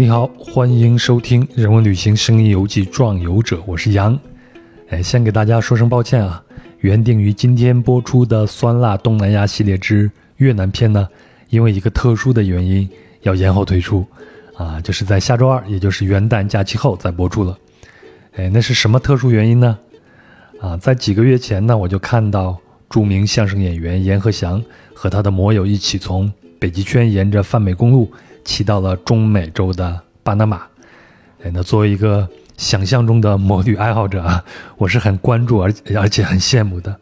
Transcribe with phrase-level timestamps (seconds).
[0.00, 4.16] 你好，欢迎收听《人文旅行声音游记·壮游者》，我是杨。
[4.90, 6.40] 哎，先给大家说声抱歉啊，
[6.78, 11.08] 原定于今天播出的酸辣东南亚系列之越南篇呢，
[11.50, 12.88] 因为一个特殊的原因
[13.22, 14.06] 要延后推出，
[14.54, 17.58] 啊，就是在下周二，也就是元旦假期后再播出了。
[18.36, 19.76] 哎，那是什么特殊原因呢？
[20.60, 22.56] 啊，在几个月前呢，我就看到
[22.88, 24.62] 著名相声演员阎鹤祥
[24.94, 28.08] 和他的摩友一起从北极圈沿着泛美公路。
[28.48, 30.62] 骑到了中美洲的巴拿马，
[31.44, 34.42] 哎，那作为一个想象中的摩旅爱好者啊，
[34.78, 36.96] 我是很关注而而且很羡慕的。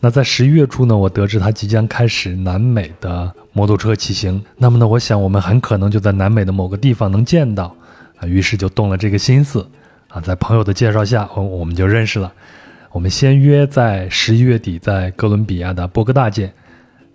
[0.00, 7.76] 那在十一月初呢，我得知他即将开始南美的摩托车骑行，那么呢，我想我们很可能就在南美的某个地方能见到
[8.16, 9.68] 啊，于是就动了这个心思
[10.08, 12.32] 啊，在朋友的介绍下，我我们就认识了。
[12.92, 16.50] 我们先约在十一月底在哥伦比亚的波哥大见，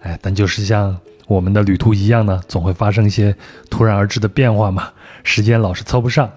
[0.01, 0.95] 哎，但就是像。
[1.27, 3.35] 我们的旅途一样呢，总会发生一些
[3.69, 4.89] 突然而至的变化嘛，
[5.23, 6.31] 时间老是凑不上。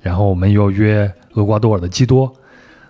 [0.00, 2.32] 然后我们又约厄瓜多尔的基多，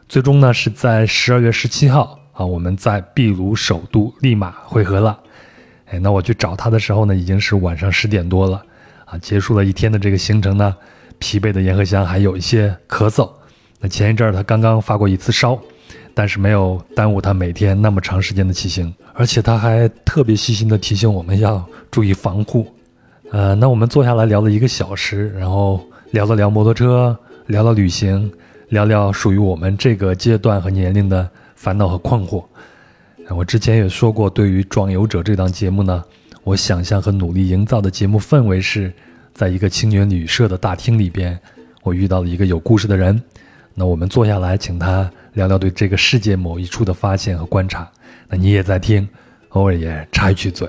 [0.08, 5.18] 最终呢是在十二月十七号啊，我们在秘鲁首都利马会合了。
[5.86, 8.60] 哎，那我去找他的时候呢，已经是晚上十点多了
[9.04, 9.16] 啊。
[9.18, 10.76] 结束了一天的这个行程呢，
[11.18, 13.30] 疲惫的阎鹤香还有一些咳嗽。
[13.78, 15.58] 那前一阵儿他刚刚发过一次烧。
[16.16, 22.66] 但是没有耽误他每天那么长时间的骑行，而且他还特别细心的提醒我们要注意防护。
[23.30, 28.30] 呃，那我们坐下来聊了一个小时，然后聊了聊摩托车，聊了旅行，
[28.68, 32.44] 聊聊属于我们这个阶段和年龄的烦恼和困惑。
[33.30, 36.04] 我之前也说过，对于《壮游者》这档节目呢，
[36.42, 38.92] 我想象和努力营造的节目氛围是，
[39.32, 41.38] 在一个青年旅社的大厅里边，
[41.82, 43.20] 我遇到了一个有故事的人，
[43.74, 45.10] 那我们坐下来，请他。
[45.34, 47.90] 聊聊对这个世界某一处的发现和观察，
[48.28, 49.08] 那你也在听，
[49.48, 50.68] 偶尔也插一句嘴。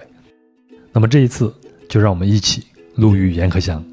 [0.91, 1.53] 那么这一次，
[1.87, 3.83] 就让我们一起录遇严鹤祥。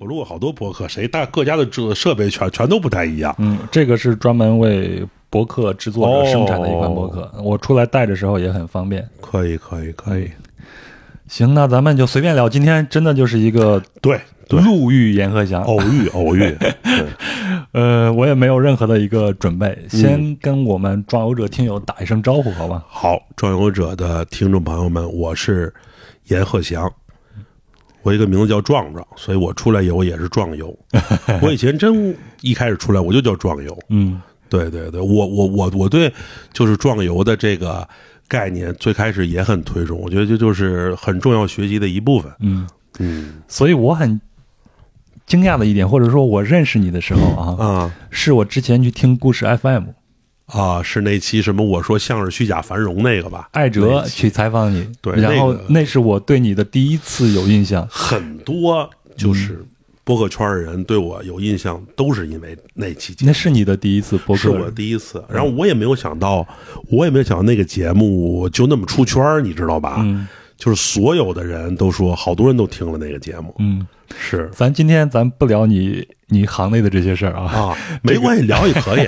[0.00, 3.34] 我录过好多博客，谁大各家的这设备全全都不太一样。
[3.38, 9.06] 嗯，这个是专门为博客制作者生产的一款博客，我出来带的时候也很方便。
[9.20, 10.30] 可以，可以，可以。
[11.28, 12.48] 行，那咱们就随便聊。
[12.48, 14.20] 今天真的就是一个对。
[14.48, 16.56] 路遇阎鹤祥，偶遇偶遇，
[17.74, 22.84] 呃，我也没有任何的一个准备，先跟我们壮游者听友打一声招呼，好吧？
[22.88, 25.74] 好，壮游者的听众朋友们，我是
[26.28, 26.88] 阎鹤祥，
[28.02, 30.72] 我一个名字叫壮壮，所以我出来游也是壮游。
[31.42, 36.14] 我以前真一开始出来我就叫壮游，嗯，对对对，我我我我对
[36.52, 37.86] 就是壮游的这个
[38.28, 44.20] 概念最开始也很推崇，我觉得这就是很重要学习的一部分，嗯嗯，所以我很。
[45.26, 49.86] 惊讶的一点，或者说我认识你的时候啊，啊，是我之前去听故事 FM，
[50.46, 53.48] 啊，是那期什么我说相声虚假繁荣那个吧？
[53.50, 57.84] 艾哲去采访你，对，然后那是我对你的第一次有印象。
[57.90, 59.66] 很多就是
[60.06, 63.26] 播客圈的人对我有印象，都是因为那期节目。
[63.26, 65.22] 那是你的第一次播客，是我第一次。
[65.28, 66.46] 然后我也没有想到，
[66.88, 69.96] 我也没有想到那个节目就那么出圈，你知道吧？
[69.98, 73.54] 嗯，就是所有的人都说，好多人都听了那个节目。
[73.58, 73.86] 嗯。
[74.16, 79.06] 是，咱今天咱不聊你你行内的这些事儿啊啊， 没关系，聊也可以，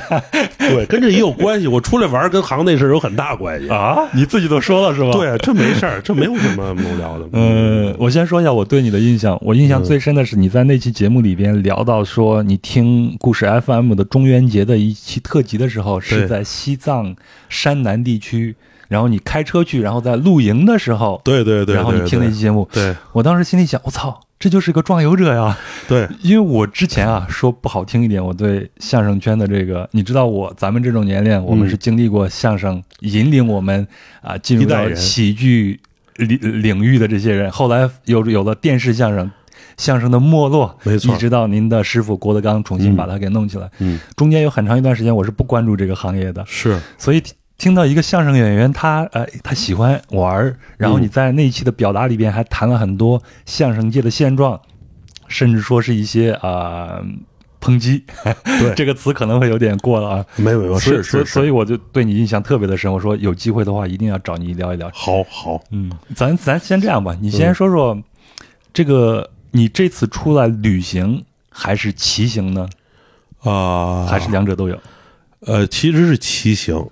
[0.58, 1.68] 对，跟这也有关系。
[1.68, 5.12] 我出来玩跟行内事有很大关系啊，你自己都说了是吧？
[5.12, 7.28] 对，这没事儿，这没有什么无聊的。
[7.32, 17.14] 嗯，我先说一下我对你的印象，我印象最深的是你在那期节目里边聊到说，你听故事 FM 的中元节的一期特辑的时候，是在西藏
[17.48, 18.56] 山南地区。
[18.88, 22.96] 然后你开车去，然后在露营的时候，对对对，然后你听那期节目，对。
[23.12, 25.56] 我当时心里想，我操，这就是个壮游者呀！
[25.86, 33.86] 对， 因为我之前啊，说不好听一点，我对相声圈的这个，你知道，我咱们这种年龄，我们是经历过相声引领我们
[34.22, 35.78] 啊进入到喜剧
[36.16, 39.30] 领领域的这些人，后来有有了电视相声，
[39.76, 47.22] 相声的没落，没错，一直到您的师傅郭德纲重新把它给弄起来，嗯，中间有很长一段时间我是不关注这个行业的，是，所以。
[47.58, 54.58] 听到一个相声演员，他呃，他喜欢玩儿，然后你在那一期的表达里边还谈了很多相声界的现状，
[55.26, 57.02] 甚至说是一些啊
[57.60, 58.04] 抨击，
[58.60, 60.24] 对 这个词可能会有点过了啊。
[60.36, 62.90] 没有没有，是是，所以我就对你印象特别的深。
[62.92, 64.88] 我说有机会的话，一定要找你聊一聊。
[64.94, 68.00] 好好，嗯，咱咱先这样吧，你先说说
[68.72, 72.68] 这个，你这次出来旅行还是骑行呢？
[73.40, 74.78] 啊，还是两者都有？
[75.40, 76.88] 呃，其实是骑行。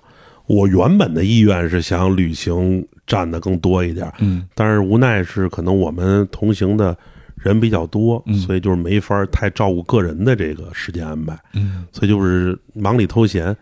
[0.47, 6.97] 我原本的意愿是想旅行占的更多一点，嗯，但是无奈是可能我们同行的
[7.35, 8.35] 人比较多，嗯。
[8.35, 13.55] 所以就是没法太照顾个人的这个时间安排，嗯，所以就是忙里偷闲，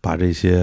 [0.00, 0.56] 把这些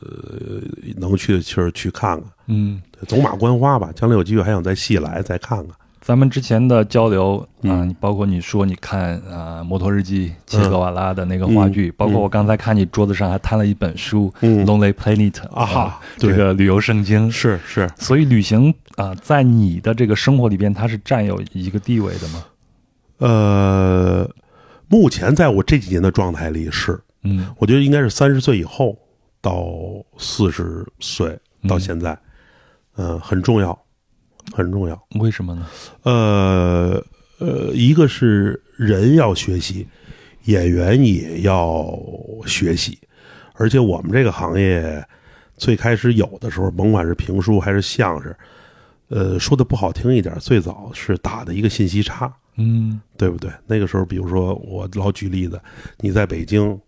[0.00, 0.60] 呃
[0.96, 5.76] 能去的地儿去看看，嗯，走马观花吧，将来有机会还想再细来再看看。
[6.06, 11.94] 咱们之前的交流啊，嗯包括你说你看啊《摩托日记》切格瓦拉的那个话剧，嗯。
[11.96, 14.64] 包括我刚才看你桌子上还摊了一本书《嗯。
[14.64, 15.66] Lonely Planet》啊。
[15.66, 17.28] 哈这个旅游圣经。
[17.28, 22.44] 是是，所以旅行啊，在你的这个生活里边，它是占有一个地位的吗？
[23.18, 24.30] 呃，
[24.86, 27.52] 目前在我这几年的状态里是，嗯。
[27.58, 28.96] 我觉得应该是三十岁以后
[29.40, 29.66] 到
[30.18, 31.36] 四十岁
[31.68, 32.16] 到现在，
[32.94, 33.76] 嗯、很重要，
[34.52, 35.00] 很重要。
[35.20, 35.66] 为什么呢？
[36.02, 37.04] 呃
[37.38, 39.86] 呃，一个是人要学习，
[40.44, 41.86] 演员也要
[42.46, 42.98] 学习，
[43.54, 45.04] 而且我们这个行业
[45.56, 48.34] 最开始有的时候，甭管是评书还是相声，
[49.08, 53.50] 呃，说的不好听一点，最早是打的一个信息差，嗯对不对？
[53.66, 55.60] 那个时候，比如说我老举例子，
[55.98, 56.78] 你在北京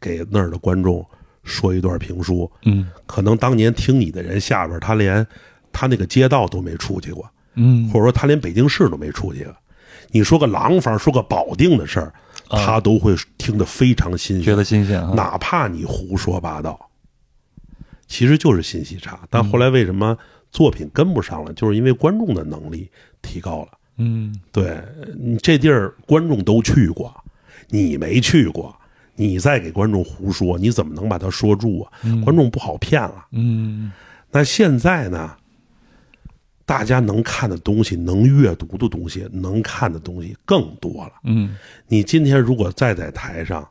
[0.00, 1.04] 给那儿的观众
[1.44, 5.26] 说一段评书，嗯可能当年听你的人下边他连
[5.72, 7.28] 他那个街道都没出去过。
[7.60, 9.54] 嗯或者说他连北京市都没出去过。
[10.10, 12.12] 你说个廊坊，说个保定的事儿，
[12.48, 15.12] 啊他都会听得非常新鲜，觉得新鲜啊。
[15.14, 16.88] 哪怕你胡说八道，
[18.06, 19.18] 其实就是信息差。
[19.28, 20.16] 但后来为什么
[20.50, 21.52] 作品跟不上了？
[21.52, 22.88] 就是因为观众的能力
[23.20, 23.68] 提高了。
[23.96, 24.80] 嗯对
[25.18, 27.12] 你这地儿观众都去过，
[27.68, 28.74] 你没去过，
[29.16, 31.90] 你再给观众胡说，你怎么能把他说住啊？
[32.24, 33.26] 观众不好骗了。
[33.32, 33.90] 嗯
[34.30, 35.34] 那现在呢？
[36.68, 41.12] 大家能看的东西、能阅读的东西、能看的东西更多了。
[41.24, 41.56] 嗯
[41.86, 43.66] 你今天如果再在台上，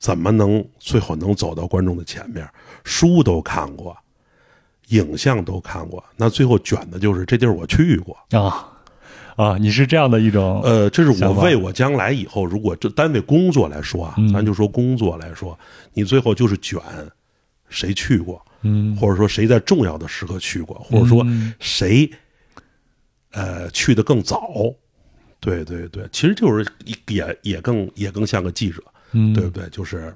[0.00, 2.44] 怎么能最后能走到观众的前面？
[2.82, 3.96] 书都看过，
[4.88, 8.18] 影像都看过，那最后卷的就是这地儿我去过。
[8.32, 8.68] 啊
[9.36, 15.56] 啊，你是这样的一种呃，这是我为我将来以后，如果这单位工作来说啊，嗯咱就说工作来说，
[15.92, 16.80] 你最后就是卷
[17.68, 22.10] 谁去过，嗯或者说谁在重要的时刻去过，或者说嗯谁
[23.32, 24.48] 呃去的更早。
[25.40, 26.64] 对对对，其实就是
[27.08, 28.82] 也也更也更像个记者，
[29.12, 29.68] 嗯对不对？
[29.70, 30.14] 就是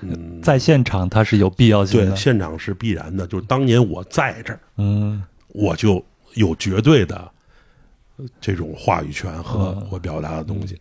[0.00, 2.16] 嗯，在现场它是有必要性对，的。
[2.16, 3.26] 现场是必然的。
[3.26, 7.30] 就是当年我在这儿，嗯我就有绝对的
[8.40, 10.76] 这种话语权和嗯我表达的东西。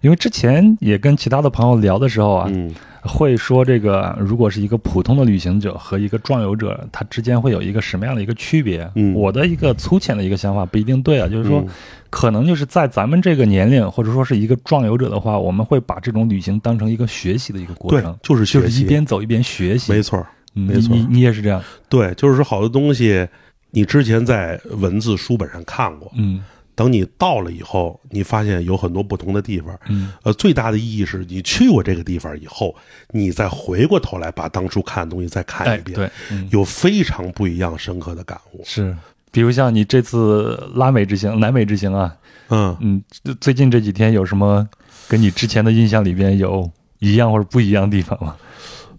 [0.00, 2.72] 因为之前也跟其他的朋友聊的时候啊，嗯
[3.08, 8.88] 会说这个如果是一个普通的旅行者和一个壮游者，他之间会有一个什么样的一个区别？
[8.94, 11.68] 嗯我的一个粗浅的一个想法不一定对啊，就是说嗯，
[12.10, 19.90] 可能就是在咱们这个年龄，或者说是一个壮游者的话，我们会把这种旅行当成一个学习的一个过对程，，就是就学习，是一边走一边学习。
[19.90, 23.26] 没错没错你你你也是这样，对，就是说好多东西，
[23.70, 26.42] 你之前在文字书本上看过，嗯
[26.78, 29.76] 等你到了以后，你发现有很多不同的地方。
[29.88, 32.72] 嗯呃，最大的意义是你去过这个地方以后，
[33.10, 38.62] 你再回过头来把当初看的东西再看哎一遍，对，嗯有非常不一样深刻的感悟。
[38.64, 38.96] 是，
[39.32, 42.16] 比如像你这次拉美之行、南美之行啊，
[42.50, 44.64] 嗯，嗯，最最近这几天有什么
[45.08, 46.70] 跟你之前的印象里边有
[47.00, 48.36] 一样或者不一样的地方吗？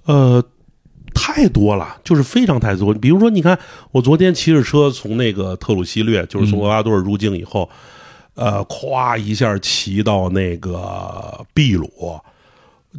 [0.04, 0.44] 呃，
[1.20, 2.94] 太多了，就是非常太多。
[2.94, 3.58] 比如说，你看
[3.92, 7.70] 我昨天骑着车从那个特鲁西略，就是从厄瓜多尔入境以后，
[8.36, 11.90] 呃，咵一下骑到那个秘鲁，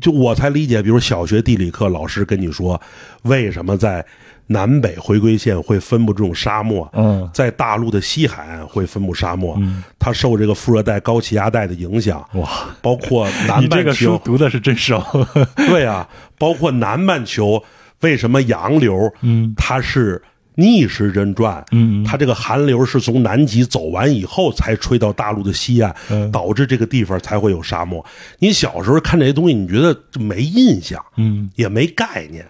[0.00, 2.80] 就我才理解，比如小学地理课老师跟你说，
[3.22, 4.04] 为什么在
[4.48, 7.28] 南北回归线会分布这种沙漠，嗯。
[7.32, 12.48] 在大陆的西海岸会分布沙漠，嗯，它受这个副热带高气压带的影响，哇，
[12.82, 15.02] 包括南你这个半球书，读的是真熟，
[15.68, 17.62] 对啊，包括南半球
[18.00, 19.52] 为什么洋流，嗯。
[19.56, 20.20] 它是
[20.56, 26.30] 逆时针转，嗯它这个寒流是从南极走完以后才吹到大陆的西岸，嗯。
[26.30, 28.04] 导致这个地方才会有沙漠。
[28.38, 31.48] 你小时候看这些东西，你觉得这没印象，嗯。
[31.56, 32.46] 也没概念。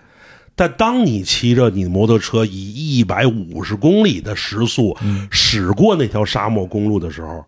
[0.56, 2.52] 但当你骑着你摩托车以
[2.98, 4.94] 一百五十公里的时速
[5.30, 7.42] 驶过那条沙漠公路的时候，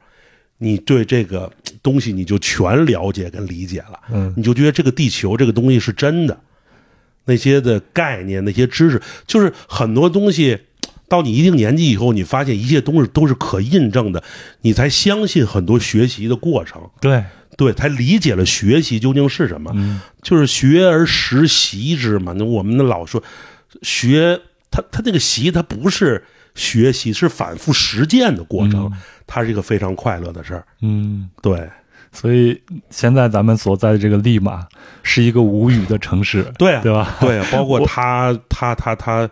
[0.57, 1.51] 你对这个
[1.83, 4.01] 东西你就全了解跟理解了。
[4.11, 4.33] 嗯。
[4.35, 6.39] 你就觉得这个地球这个东西是真的，
[7.25, 10.59] 那些的概念、那些知识，就是很多东西，
[11.09, 14.23] 到你一定年纪以后，你发现一切东西都是可印证的，
[14.63, 17.25] 你才相信很多学习的过程，对，
[17.57, 19.73] 对，才理解了学习究竟是什么，
[20.23, 22.35] 就是学而时习之嘛。
[22.37, 23.23] 那我们的老说
[23.83, 26.25] 学，他他那个习，他不是
[26.55, 28.91] 学习，是反复实践的过程，
[29.27, 30.67] 它是一个非常快乐的事儿。
[30.81, 31.29] 嗯。
[31.41, 31.71] 对，
[32.13, 34.67] 所以现在咱们所在的这个利马
[35.03, 37.17] 是一个无语的城市，对啊，对吧？
[37.21, 39.29] 对，包括他他他他，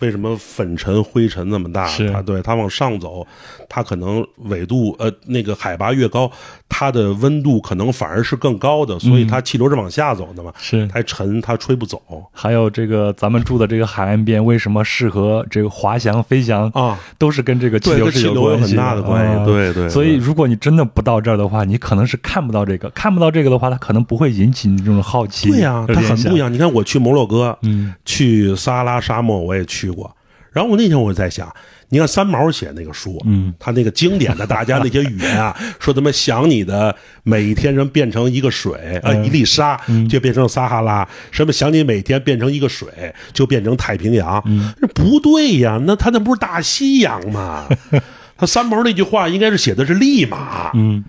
[0.00, 1.86] 为什么粉尘灰尘那么大？
[1.86, 3.26] 是它对它往上走，
[3.68, 6.30] 它可能纬度呃那个海拔越高，
[6.68, 10.52] 它的温度可能反而是更高的，所以它气流是往下走的嘛。
[10.58, 12.00] 是它沉，它吹不走
[12.32, 19.38] 还有这个咱们住的这个海岸边，为什么适合这个滑翔、飞翔啊，都是跟这个气对，流跟气流有关系很大的关系。
[19.38, 25.50] 啊对对，所以，如果你真的不到这儿的话，你可能是看不到这个，看不到这个的话，它可能不会引起你这种好奇。
[25.50, 26.38] 对呀、它很不一样。
[26.38, 26.52] 样。
[26.52, 30.14] 你看，我去摩洛哥，嗯去撒哈拉沙漠我也去过。
[30.52, 31.54] 然后我那天我在想，
[31.90, 39.78] 你看三毛写那个书，嗯，他那个经典的大家那些语言啊， 说他妈想你的每一天人变成一个水，呃，嗯一粒沙
[40.08, 42.88] 就变成撒哈拉，什么想你每天变成一个水
[43.34, 44.72] 就变成太平洋，嗯。
[44.80, 47.66] 这不对呀，那他那不是大西洋吗？
[48.38, 51.04] 他三毛那句话应该是写的是利马，嗯，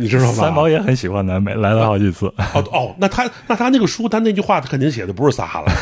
[0.00, 0.32] 你知道吗？
[0.32, 2.26] 三毛也很喜欢南美，来了好几次。
[2.54, 5.72] 哦哦，那他那他那个书，他那句话，他肯定写的不是撒哈拉，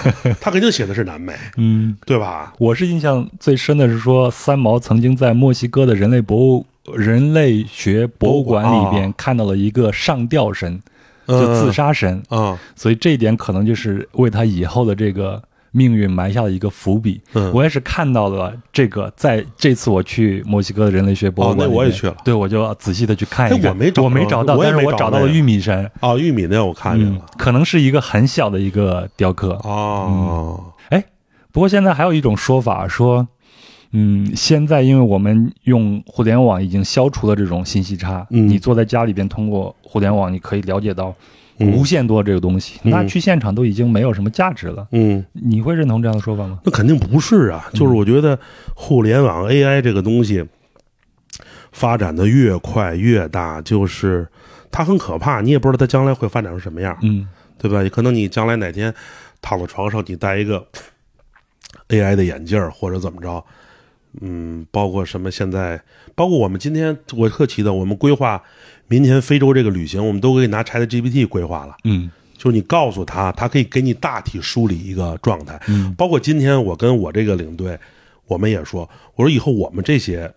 [0.41, 2.53] 他肯定写的是南美， 嗯，对吧？
[2.59, 10.81] 我是印象最深的是说，三毛曾经在墨西哥的人类博物人类学博物馆里边看到了一个上吊神，
[11.27, 15.43] 就自杀神，啊，所以这一点可能就是为他以后的这个
[15.79, 17.21] 命运埋下了一个伏笔。
[17.35, 17.53] 嗯。
[17.55, 22.17] 我也是看到了这个，在这次我去墨西哥的人类学博物哦馆哦、那我也去了。
[22.25, 23.67] 对我就要仔细的去看一看。
[23.67, 29.53] 哎我没找我没找到，但是我找到了玉米神，哦，玉米那我看见嗯了，，可能是一个很小的一个雕刻。
[29.63, 31.05] 哦，哎，
[31.53, 33.27] 不过现在还有一种说法说，
[33.93, 38.49] 嗯，现在因为我们用互联网已经消除了这种信息差，嗯。
[38.49, 41.15] 你坐在家里边通过互联网，你可以了解到嗯
[41.59, 44.87] 无限多这个东西，嗯那去现场都已经没有什么价值了。
[44.93, 46.61] 嗯，你会认同这样的说法吗？
[46.65, 48.39] 那肯定不是啊，就是我觉得
[48.75, 50.45] 互联网 AI 这个东西
[51.73, 54.27] 发展的越快越大，就是
[54.71, 57.27] 它很可怕，你也不知道它将来会发展成什么样，嗯
[57.59, 57.83] 对吧？
[57.91, 58.95] 可能你将来哪天
[59.43, 60.65] 躺在床上，你戴一个
[61.89, 63.45] AI 的眼镜儿或者怎么着，
[64.21, 65.81] 嗯，包括什么现在，
[66.15, 68.43] 包括我们今天我特奇的，我们规划
[68.89, 71.77] 明年非洲这个旅行，我们都可以拿 ChatGPT 规划了。
[71.85, 75.61] 嗯就是你告诉他，他可以给你大体梳理一个状态。
[75.67, 77.77] 嗯包括今天我跟我这个领队，
[78.27, 80.33] 我们也说，我说以后我们这些，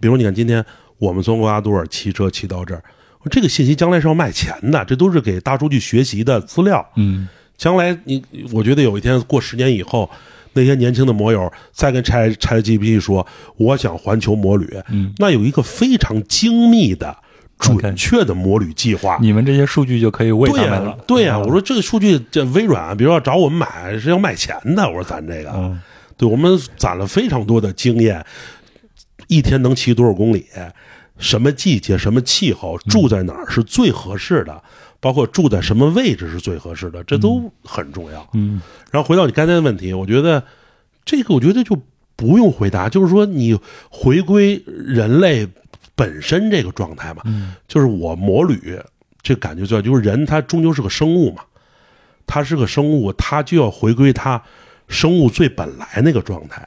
[0.00, 0.64] 比如你看今天
[0.98, 2.82] 我们从厄瓜多尔骑车骑到这儿，
[3.30, 6.84] 这个信息将来是要卖钱的，这都是给大数据学习的资料。
[6.96, 8.20] 嗯将来你，
[8.52, 10.10] 我觉得有一天过十年以后，
[10.54, 17.16] 那些年轻的摩友再跟拆拆 GPT 说，我想环球摩旅，嗯，那有一个非常精密的、
[17.58, 19.18] 准确的摩旅计划。
[19.20, 20.98] 你们这些数据就可以为他们了。
[21.06, 24.88] 对呀、啊我说这个数据，这微软，比如要找我们买是要卖钱的。
[24.88, 25.80] 我说咱这个，嗯。
[26.16, 28.24] 对我们攒了非常多的经验，
[29.26, 30.46] 一天能骑多少公里，
[31.18, 34.62] 什么季节、什么气候，住在哪儿是最合适的，
[35.04, 38.26] 包括住在什么位置是最合适的，这都很重要。
[38.32, 38.58] 嗯
[38.90, 40.42] 然后回到你刚才的问题，我觉得
[41.04, 41.78] 这个，我觉得就
[42.16, 43.54] 不用回答，就是说你
[43.90, 45.46] 回归人类
[45.94, 48.80] 本身这个状态嘛，嗯就是我摩旅
[49.20, 51.42] 这感觉最好，就是人他终究是个生物嘛，
[52.26, 54.42] 他是个生物，他就要回归他
[54.88, 56.66] 生物最本来那个状态，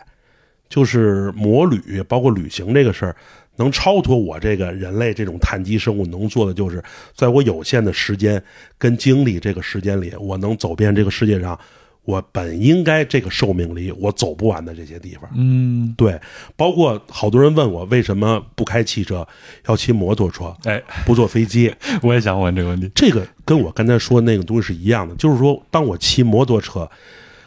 [0.69, 3.15] 就是摩旅，包括旅行这个事儿。
[3.57, 6.81] 能超脱我这个人类这种碳基生物能做的，就是
[7.13, 8.41] 在我有限的时间
[8.77, 11.59] 跟精力这个时间里，我能走遍这个世界上，
[12.03, 15.29] 我本应该这个寿命里我走不完的这些地方。
[15.35, 16.19] 嗯，对，
[16.55, 19.27] 包括好多人问我为什么不开汽车，
[19.67, 21.73] 要骑摩托车，哎，不坐飞机。
[22.01, 22.89] 我也想问这个问题。
[22.95, 26.89] 这个跟我刚才说的那个东西是一样的，就是说，当我骑摩托车，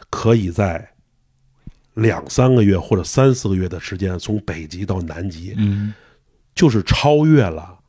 [0.09, 0.89] 可以在
[1.95, 5.93] 两三个月或者三四个月的时间，从北极到南极，嗯
[6.61, 7.79] 就是超越了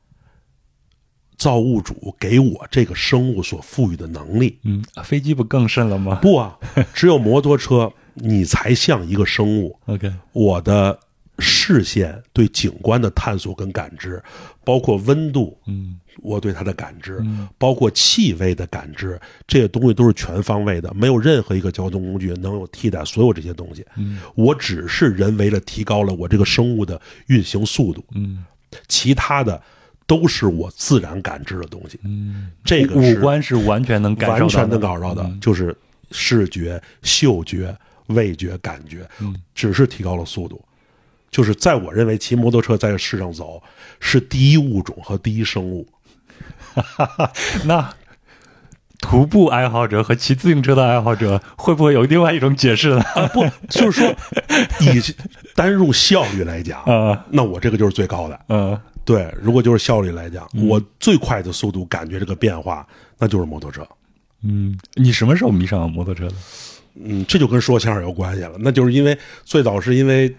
[1.37, 4.59] 造物主给我这个生物所赋予的能力。
[4.63, 6.59] 嗯，飞机不更甚了吗不啊，
[6.95, 9.79] 只有摩托车， 你才像一个生物。
[9.85, 10.99] ？OK，我的
[11.39, 14.23] 视线对景观的探索跟感知，
[14.65, 17.23] 包括温度，嗯我对它的感知，
[17.59, 23.85] 包括气味的感知，这些东西都是全方位的，没有任何一个交通工具能有替代所有这些东西。
[23.97, 28.45] 嗯我只是人为的提高了我这个生物的运行速度，嗯
[28.89, 29.61] 其他的
[30.07, 31.99] 都是我自然感知的东西。
[32.05, 35.77] 嗯，这个是五官是完全能感受到的，完全能感受到的，就是
[36.11, 37.77] 视觉、嗅觉、
[38.07, 39.09] 味觉、感觉，
[39.55, 40.63] 只是提高了速度。
[41.31, 43.63] 就是在我认为，骑摩托车在世上走
[44.01, 45.89] 是第一物种和第一生物。
[47.65, 47.95] 那
[49.01, 53.01] 徒步爱好者和骑自行车的爱好者会不会有另外一种解释呢？
[53.15, 54.15] 啊，不，就是说，
[54.81, 55.01] 以
[55.55, 58.41] 单用效率来讲，啊那我这个就是最高的。
[58.49, 62.87] 嗯对，如果就是效率来讲，我最快的速度感觉这个变化，
[63.19, 63.85] 那就是摩托车。
[64.45, 66.35] 嗯，你什么时候迷上摩托车的？
[67.03, 68.53] 嗯，这就跟说相声有关系了。
[68.61, 70.33] 那就是因为最早是因为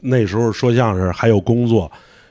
[0.00, 1.90] 那时候说相声还有工作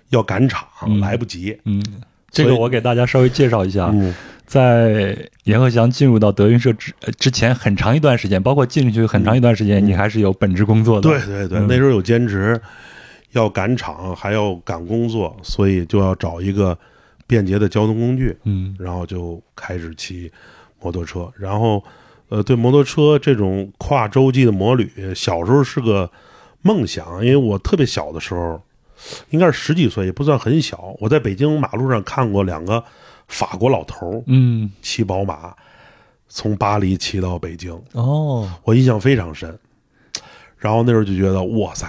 [0.10, 0.67] 要赶场，
[1.00, 1.58] 来不及。
[1.65, 1.84] 嗯，
[2.29, 3.89] 这个我给大家稍微介绍一下。
[3.91, 4.13] 嗯，
[4.50, 11.08] 在阎鹤祥进入到德云社之之前很长一段时间，包括进去很长一段时间，你还是有本职工作的。
[11.08, 12.60] 对对对，那时候有兼职，
[13.34, 16.75] 要赶场，还要赶工作，所以就要找一个
[17.27, 18.36] 便捷的交通工具。
[18.46, 20.32] 嗯，然后就开始骑
[20.82, 21.84] 摩托车，然后。
[22.32, 26.08] 呃，对摩托车这种跨洲际的摩旅，小时候是个
[26.62, 28.62] 梦想，因为我特别小的时候，
[29.32, 30.96] 应该是十几岁，也不算很小。
[31.00, 32.84] 我在北京马路上看过两个
[33.29, 35.55] 法国老头儿，嗯，骑宝马
[36.27, 39.57] 从巴黎骑到北京，哦，我印象非常深。
[40.57, 41.88] 然后那时候就觉得，哇塞，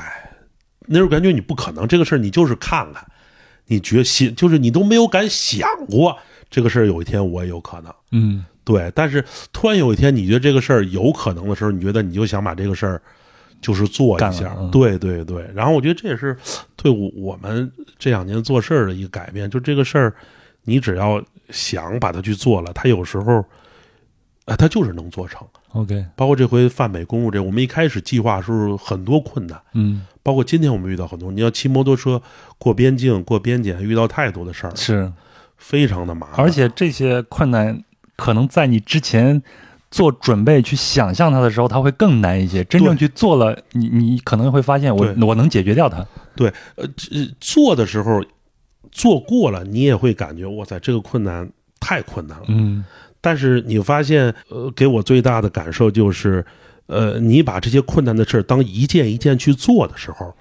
[0.86, 3.04] 那时候感觉你不可能这个事儿，你就是看看，
[3.66, 6.16] 你觉心就是你都没有敢想过
[6.48, 8.44] 这个事儿，有一天我也有可能，嗯。
[8.62, 13.02] 对，但是突然有一天，你觉得这个事儿有可能的时候，你觉得你就想把这个事儿
[13.60, 15.50] 就是做一下，对对对。
[15.52, 16.36] 然后我觉得这也是
[16.76, 20.14] 对我们这两年做事儿的一个改变，就这个事儿，
[20.70, 23.44] 你只要想把它去做了，它有时候，
[24.44, 25.46] 啊，它就是能做成。
[25.72, 32.22] OK，包括这回泛美公路这，我们一开始计划时候很多困难，嗯，包括今天我们遇到很多，你要骑摩托车
[32.58, 35.12] 过边境、过边检，遇到太多的事儿，是
[35.56, 37.82] 非常的麻烦，而且这些困难。
[38.16, 39.42] 可能在你之前
[39.90, 42.62] 做准备去想象它的时候，它会更难一些。
[42.64, 46.06] 真正去做了，你你可能会发现，我我能解决掉它。
[46.36, 46.86] 对，呃，
[47.40, 48.22] 做的时候
[48.92, 52.44] 做过了，你也会感觉哇塞，这个困难太困难了。
[52.48, 52.84] 嗯。
[53.20, 56.44] 但是你发现，呃，给我最大的感受就是，
[56.86, 60.34] 呃，你把这些困难的事儿当一件一件去做的时候，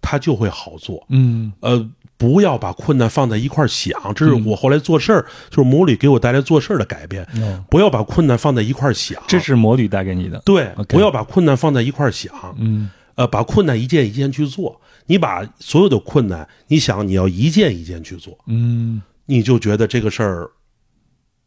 [0.00, 1.04] 它就会好做。
[1.08, 1.52] 嗯。
[1.60, 1.90] 呃。
[2.16, 7.26] 不要把困难放在一块想，这是我后来做事儿，就是魔女给我带来做事儿的改变。
[7.68, 10.40] 不要把困难放在一块想，这是魔女带给你的。
[10.44, 12.32] 对，不要把困难放在一块想。
[12.56, 14.80] 嗯，呃，把困难一件一件去做。
[15.06, 18.38] 你把所有的困难，你想你要一件一件去做。
[18.46, 20.50] 嗯，你就觉得这个事儿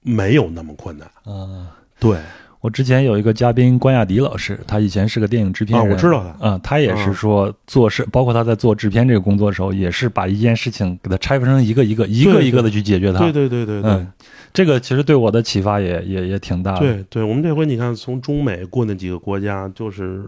[0.01, 1.07] 没有那么困难。
[1.23, 2.17] 啊，对。
[2.59, 13.19] 我之前有一个嘉宾关亚迪老师，他以前是个电影制片人，我知道他，嗯，他也是说做事，包括他在做制片这个工作的时候，也是把一件事情给它拆分成一个一个、一个一个的去解决它。
[13.19, 14.11] 对对对对对，嗯，
[14.51, 16.79] 这个其实对我的启发也也也挺大的。
[16.79, 20.27] 对对，我们这回你看，从中美过那几个国家，就是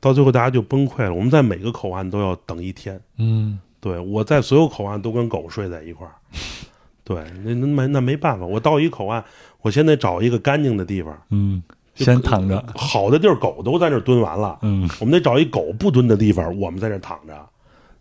[0.00, 1.14] 到最后大家就崩溃了。
[1.14, 3.00] 我们在每个口岸都要等一天。
[3.18, 6.14] 嗯，对，我在所有口岸都跟狗睡在一块儿。
[7.04, 9.22] 对，那那没那没办法，我到一口岸，
[9.62, 11.16] 我现在找一个干净的地方。
[11.30, 11.62] 嗯。
[11.96, 17.46] 先躺着，好的地儿狗都在那儿蹲完了，嗯，我们得找一狗不蹲的地方，我们在那儿躺着，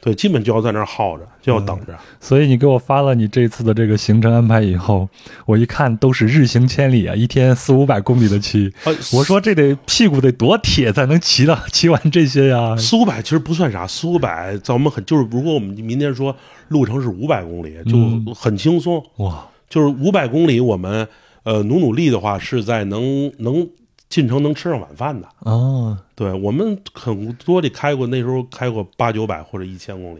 [0.01, 1.93] 对，基本就要在那儿耗着，就要等着。
[2.21, 5.09] 所以你给我发了你这次的这个行程安排以后，
[5.45, 8.73] 我一看都是日行千里啊，一天四五百公里的骑，
[9.11, 12.75] 我说这得屁股得多铁才能骑到骑完这些呀？
[12.79, 16.33] 四五百其实不算啥，四五百在我们很就是如果我们明天说
[16.69, 21.05] 路程是五百公里，就很轻松哇，就是五百公里我们
[21.43, 23.67] 呃努努力的话是在能能。
[24.09, 30.19] 进城能吃上晚饭的哦，对我们很多的开过，那时候开过八九百或者一千公里。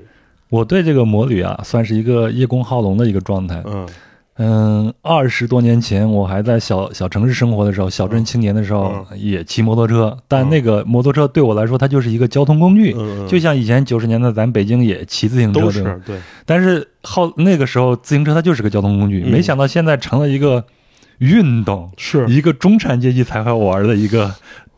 [0.49, 3.63] 我对这个摩旅啊，算是一个叶公好龙的一个状态。
[3.65, 3.87] 嗯
[4.41, 12.95] 嗯，二十多年前我还在小小城市生活的时候，小镇青年的时候也骑摩托车，但那个摩托车对我来说，它就是一个交通工具，
[13.27, 16.17] 就像以前九十年代咱北京也骑自行车，都是对。
[16.45, 20.63] 但是好那个时候自行车它就是个交通工具，没想到现在成了一个。
[21.19, 24.33] 运动是一个中产阶级才会玩的一个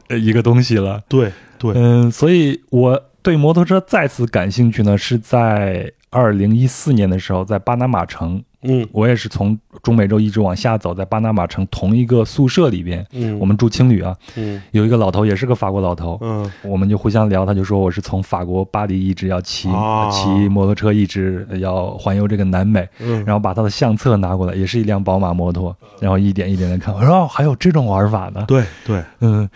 [0.09, 1.01] 呃一个东西了。
[1.07, 8.43] 对对，嗯，所以我对摩托车再次感兴趣呢，是在二零一四年的时候，在巴拿马城。
[8.63, 19.67] 嗯，我也是从中美洲一直往下走，在巴拿马城同一个宿舍里边，嗯，我们住青旅啊，嗯，有一个老头也是个法国老头，嗯，我们就互相聊，他就说我是从法国巴黎一直要骑
[20.11, 29.49] 骑摩托车，一直要环游这个南美，嗯，然后把他的相册拿过来，也是一辆宝马摩托，然后一点一点的看，我说还有这种玩法呢，对对，嗯，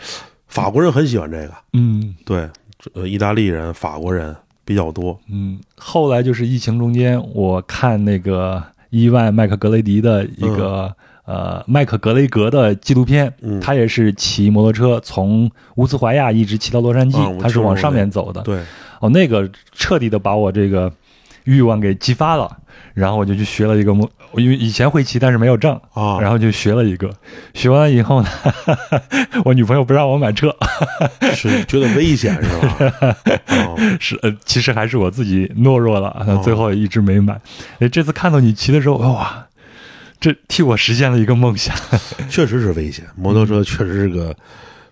[0.47, 2.49] 法国人很喜欢这个，嗯，对，
[2.93, 8.63] 呃，意大利人、法国人比较多，嗯，后来就是疫情中间，我看那个。
[8.95, 18.41] 伊万麦克格雷迪的一个呃麦克格雷格的纪录片，他也是骑摩托车从乌兹怀亚一直骑到洛杉矶，他是往上面走的。
[18.43, 18.61] 对，
[19.01, 20.89] 哦，那个彻底的把我这个
[21.43, 22.49] 欲望给激发了。
[22.93, 26.19] 然后我就去学了一个摩，因为以前会骑，但是没有证啊。
[26.19, 27.09] 然后就学了一个，
[27.53, 29.01] 学完以后呢，哈 哈
[29.43, 30.55] 我女朋友不让我买车，
[31.35, 32.95] 是觉得危险是吧？
[33.99, 37.39] 是呃，其实还是我自己懦弱了，最后一直没买。
[37.79, 39.47] 哎，这次看到你骑的时候，哇，
[40.19, 41.75] 这替我实现了一个梦想。
[42.29, 44.35] 确实是危险，摩托车确实是个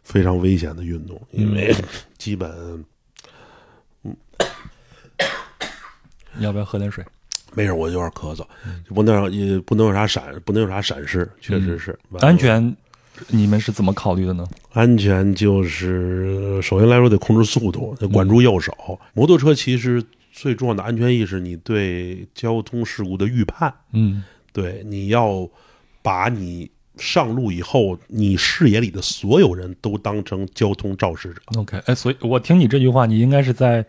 [0.04, 1.76] 非常危险的运动，因为
[2.18, 2.52] 基本
[4.02, 4.14] 你
[6.46, 7.04] 要不要喝点水？
[7.56, 8.46] 没事，我有点咳嗽，
[8.94, 12.76] 不能让也不能有啥闪，不能有啥闪失，确实是、安全，
[13.28, 14.46] 你们是怎么考虑的呢？
[14.72, 19.00] 安全就是首先来说得控制速度，得管住右手。
[19.14, 25.48] 摩托车其实最重要的安全意识，你对交通事故的预判，嗯对，你要
[26.02, 31.42] 把你上路以后，你视野里的所有人都当成交通肇事者。
[31.60, 33.86] ，OK，哎，所以我听你这句话，你应该是在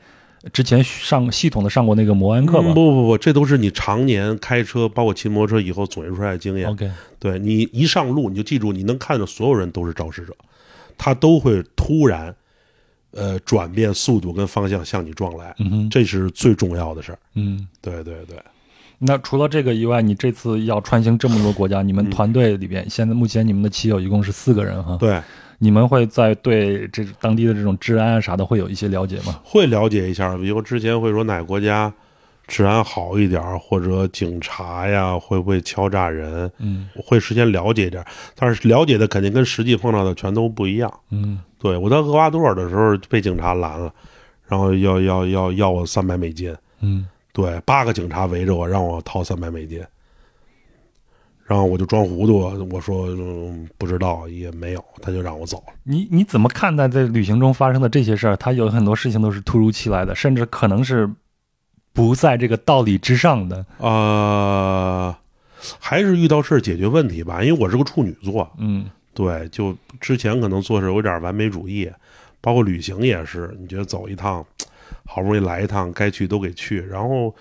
[0.53, 6.69] 之前上系统的上过那个摩安课吧、嗯不不不，这都是你常年开车，包括骑摩托车以后总结出来的经验。
[6.69, 10.37] o k 对你一上路，你就记住，你能看到所有人都是肇事者，
[10.99, 12.35] 他都会突然，
[13.13, 17.19] 呃，转变速度跟方向向你撞来，嗯，这是最重要的事儿。
[17.35, 17.67] 嗯。
[17.81, 18.37] 对对对，
[18.99, 24.97] 那除了这个以外，你这次要穿行这么多国家，你嗯们团队里边、现在目前你们的骑友一共是四个人哈。
[25.01, 25.21] 对，
[25.65, 29.41] 你们会在对这当地的这种治安啊啥的会有一些了解吗？
[29.43, 31.91] 会了解一下，比如之前会说哪个国家
[32.47, 36.87] 治安好一点儿，或者警察呀会不会敲诈人，嗯。
[36.95, 40.93] 会事先了解一点儿，但是了解的肯定跟实际碰到的全都不一样。
[41.09, 41.41] 嗯。
[41.59, 43.91] 对我在厄瓜多尔的时候被警察拦了，
[44.47, 47.07] 然后要要要要我三百美金，嗯。
[47.33, 49.83] 对，八个警察围着我，让我掏三百美金，
[51.47, 52.39] 然后我就装糊涂，
[52.73, 55.75] 我说、嗯、不知道，也没有，他就让我走了。
[55.83, 58.37] 你你怎么看待在旅行中发生的这些事儿？
[58.37, 61.09] 他有很多事情都是突如其来的，甚至可能是
[61.93, 63.67] 不在这个道理之上的。
[63.77, 65.15] 呃，
[65.79, 71.91] 还是遇到事儿解决问题吧，因为我是个处女座，嗯对，就之前可能做事有点完美主义，
[72.41, 74.45] 包括旅行也是，你觉得走一趟，
[75.05, 77.35] 好不容易来一趟，该去都给去，然后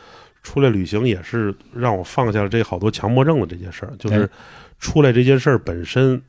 [0.43, 4.29] 出来旅行也是让我放下了这好多强迫症的这件事儿，就是哎
[4.77, 6.21] 出来这件事儿本身，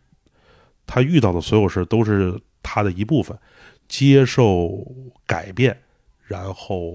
[0.87, 3.37] 他遇到的所有事儿都是他的一部分，
[3.89, 4.87] 接受
[5.27, 5.77] 改变，
[6.23, 6.95] 然后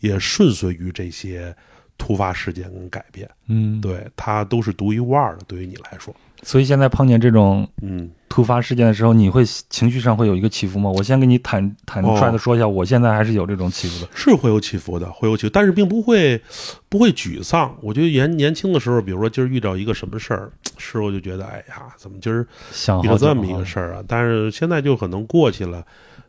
[0.00, 1.56] 也顺随于这些
[1.96, 8.10] 突发事件跟改变，嗯，对他都是独一无二的，对于你来说，所以现在碰见这种嗯。
[8.26, 10.90] 突发事件的时候，你会情绪上会有一个起伏吗？
[10.90, 14.10] 我先跟你坦坦率的说一下，我现在还是有这种起伏的。
[14.12, 16.42] 是会有起伏的，会有起伏，但是并不会
[16.88, 17.72] 不会沮丧。
[17.80, 24.02] 我觉得年年轻的时候，比如说今儿遇到一个什么事儿，是我就觉得，哎呀，怎么今儿想好久遇到这么一个事儿啊？
[24.08, 25.86] 但是现在就可能过去了，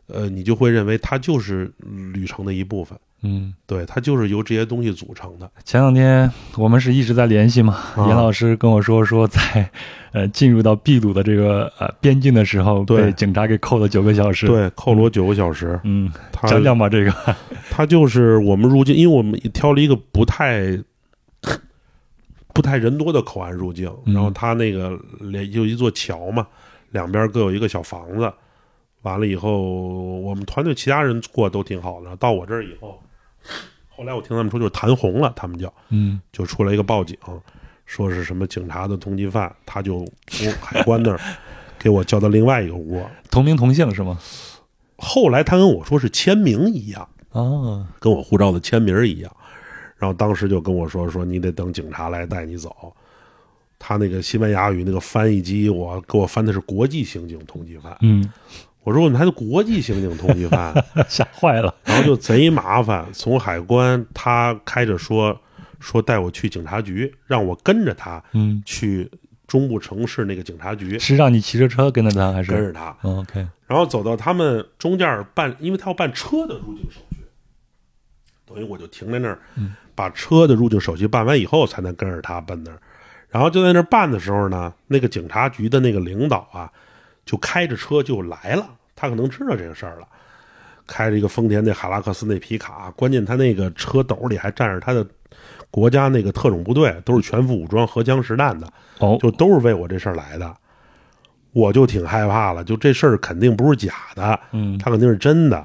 [0.08, 1.72] 呃，你就会认为它就是
[2.12, 5.50] 旅程的一部分，嗯，对，它就是由这些东西组成的。
[5.64, 9.68] 前两天我们是一直在联系嘛，啊严老师跟我说说在
[10.12, 16.08] 呃进入到秘鲁的这个呃边境的时候，对被警察给扣了九个小时。，对，扣了我九个小时，嗯，
[16.44, 17.12] 讲讲吧这个。
[17.68, 20.78] 它就是我们入境，因为我们挑了一个不太
[22.54, 26.46] 不太人多的口岸入境，嗯然后它那个连就一座桥嘛，
[26.92, 28.32] 两边各有一个小房子。
[29.06, 33.00] 完了以后，我们团队其他人过都挺好的，到我这儿以后，
[33.88, 37.16] 后来我听他们说就是谈红了，他们叫嗯就出来一个报警，
[37.84, 41.20] 说是什么警察的通缉犯，他就从海关那儿
[41.78, 43.00] 给我叫到另外一个屋。
[43.30, 44.18] 同名同姓是吗？
[44.96, 47.08] 后来他跟我说是签名一样。
[47.30, 49.30] 啊，跟我护照的签名一样。
[49.98, 52.92] 然后当时就跟我说说你得等警察来带你走。
[53.78, 57.94] 他那个西班牙语那个翻译机，我给我翻的是国际刑警通缉犯。
[58.00, 58.26] 嗯，
[58.86, 60.72] 我说我们还是国际刑警通缉犯，
[61.10, 61.74] 吓坏了。
[61.82, 63.04] 然后就贼麻烦。
[63.12, 65.36] 从海关他开着说
[65.80, 69.10] 说带我去警察局，让我跟着他嗯，去
[69.48, 72.52] 中部城市那个警察局，是让你骑着车跟着他还是？
[72.52, 72.96] 跟着他。
[73.02, 77.16] 哦 OK，然后走到他们中间办，因为他要办车的入境手续，
[78.46, 79.40] 等于我就停在那儿，
[79.96, 82.78] 把车的入境手续办完以后，才能跟着他奔那儿。
[83.30, 86.70] 然后就在那儿办的时候呢，那个警察局的那个领导啊，
[87.26, 90.08] 就开着车就来了，他可能知道这个事儿了，
[90.86, 95.06] 开着一个丰田那海拉克斯那皮卡，关键他那个车斗里还站着他的
[95.70, 98.66] 国家那个特种部队，都是全副武装、荷枪实弹的，
[99.00, 100.56] 哦，就都是为我这事儿来的，
[101.52, 105.62] 我就挺害怕了，就这事儿肯定不是假的，嗯，他肯定是真的。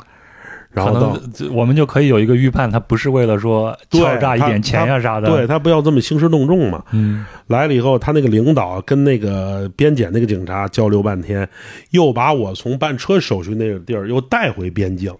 [0.71, 5.27] 然后到能这我们就可以有一个预判，他不是为了说敲诈一点钱呀啥的。
[5.27, 6.83] 对，他不要这么兴师动众嘛。
[6.91, 11.47] 嗯来了以后，他那个领导跟那个边检那个警察交流半天，
[11.89, 15.13] 又把我从办车手续那个地儿又带回边境，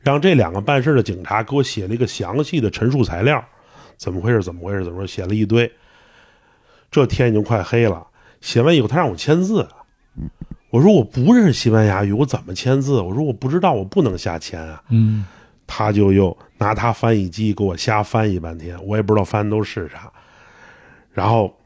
[0.00, 3.44] 让这两个办事的警察给我写了一个详细的陈述材料，
[3.96, 4.40] 怎么回事？
[4.40, 4.84] 怎么回事？
[4.84, 5.04] 怎么？
[5.06, 5.68] 写了一堆。
[6.88, 8.06] 这天已经快黑了，
[8.40, 9.66] 写完以后他让我签字，
[10.74, 13.00] 我说我不认识西班牙语，我怎么签字？
[13.00, 14.82] 我说我不知道，我不能瞎签啊。
[14.88, 15.24] 嗯
[15.68, 20.12] 他就又拿他翻译机给我瞎翻译半天，我也不知道翻的都是啥，
[21.12, 21.56] 然后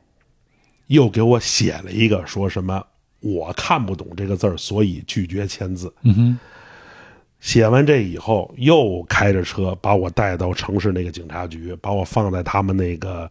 [0.89, 2.85] 又给我写了一个说什么
[3.21, 5.91] 我看不懂这个字儿，所以拒绝签字。
[6.03, 6.39] 嗯哼，
[7.41, 13.29] 写完这以后，又开着车把我带到城市那个警察局，把我放在他们那个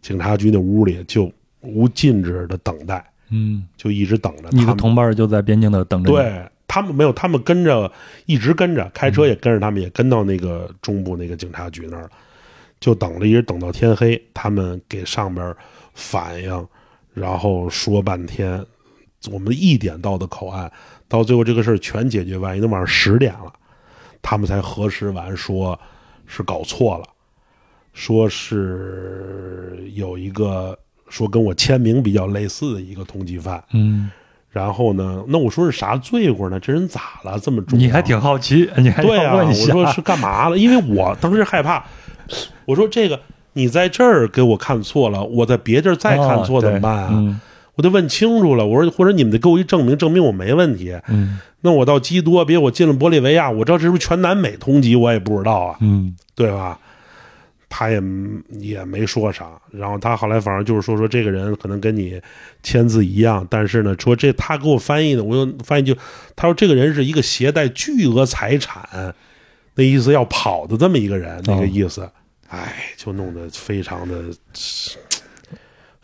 [0.00, 3.02] 警察局那屋里，就无禁止的等待，
[3.32, 4.48] 嗯，就一直等着。
[4.52, 7.90] 你的同伴就在边境的等着。，对他们没有，他们跟着
[8.26, 12.10] 一直跟着，开车也跟着他们，也跟到那个中部那个警察局那儿了，
[12.78, 15.54] 就等着，一直等到天黑，他们给上边
[15.94, 16.66] 反映，
[17.12, 18.64] 然后说半天，
[19.30, 20.70] 我们一点到的口岸，
[21.08, 23.52] 到最后这个事儿全解决完，已经晚上十点了，
[24.22, 25.78] 他们才核实完，说
[26.26, 27.04] 是搞错了，
[27.92, 30.78] 说是有一个
[31.12, 33.62] 说跟我签名比较类似的一个通缉犯。
[33.74, 34.10] 嗯，
[34.50, 36.58] 然后呢，那我说是啥罪过呢？
[36.58, 37.38] 这人咋了？
[37.38, 37.78] 这么重？
[37.78, 39.34] 你还挺好奇，你还对啊？
[39.36, 39.52] 我。
[39.52, 40.56] 说是干嘛了？
[40.56, 41.84] 因为我当时害怕，
[42.64, 43.20] 我说这个
[43.52, 47.40] 你在这儿给我看错了，我在别地儿再看错哦怎么办啊？
[47.74, 48.66] 我得问清楚了。
[48.66, 50.98] 我说或者你们得给我一证明，证明我没问题。
[51.08, 56.78] 嗯那我到基多，别我进了玻利维亚，我知道这是不是全南美通缉，我也不知道啊，嗯对吧？
[57.74, 58.02] 他也
[58.50, 62.20] 也没说啥，然后他后来反正就是说说这个人可能跟你
[62.62, 65.96] 签字一样，但是呢，说这他给我翻译的，我又翻译就
[66.36, 68.86] 他说这个人是一个携带巨额财产，
[69.74, 72.06] 那意思要跑的这么一个人，那个意思，
[72.48, 74.24] 哎，就弄得非常的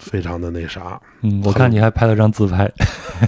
[0.08, 2.70] 非常的那啥，嗯，我看你还拍了张自拍。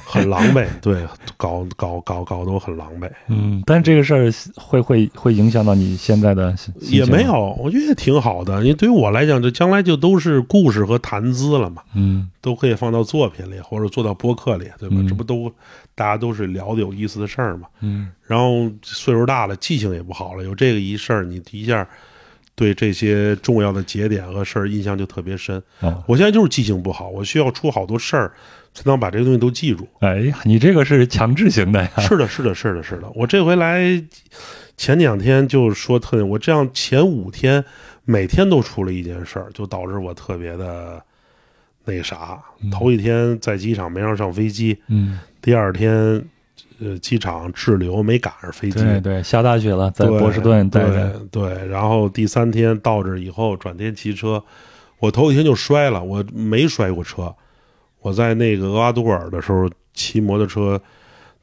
[0.05, 1.05] 很狼狈， 对，
[1.37, 3.11] 搞搞搞搞得我很狼狈。
[3.27, 7.23] 嗯，但是这个事儿会会会影响到你现在的也没。
[7.25, 8.61] 有，我觉得也挺好的。
[8.63, 11.83] 因为对于我来讲，这将来就都是故事和谈资了嘛。
[11.95, 14.97] 嗯都可以放到作品里，或者做到播客里，对吧？
[14.99, 15.53] 嗯这不都
[15.95, 17.67] 大家都是聊的有意思的事儿嘛？
[17.81, 21.87] 嗯然后岁数大了，记性也不好了，有这个一事儿，你一下
[22.61, 25.57] 对这些重要的节点和事儿印象就特别深。
[25.81, 28.31] 哦，我现在就是记性不好，我需要出好多事儿
[28.75, 29.89] 才能把这个东西都记住。
[30.01, 31.91] 哎呀，你这个是强制型的呀。
[32.01, 33.11] 是的，是的，是的，是的。
[33.15, 33.81] 我这回来
[34.77, 37.65] 前两天就说特别，我这样前五天
[38.05, 41.03] 每天都出了一件事儿，就导致我特别的
[41.87, 42.39] 那啥。
[42.71, 46.23] 头一天在机场没让上飞机，嗯，第二天
[46.81, 51.21] 呃机场滞留没赶上飞机，对对，下大雪了，在对波士顿待着。
[51.31, 54.43] 对对，然后第三天到这儿以后转天骑车，
[54.99, 57.35] 我头一天就摔了，我没摔过车，
[58.01, 60.81] 我在那个厄瓜多尔的时候骑摩托车。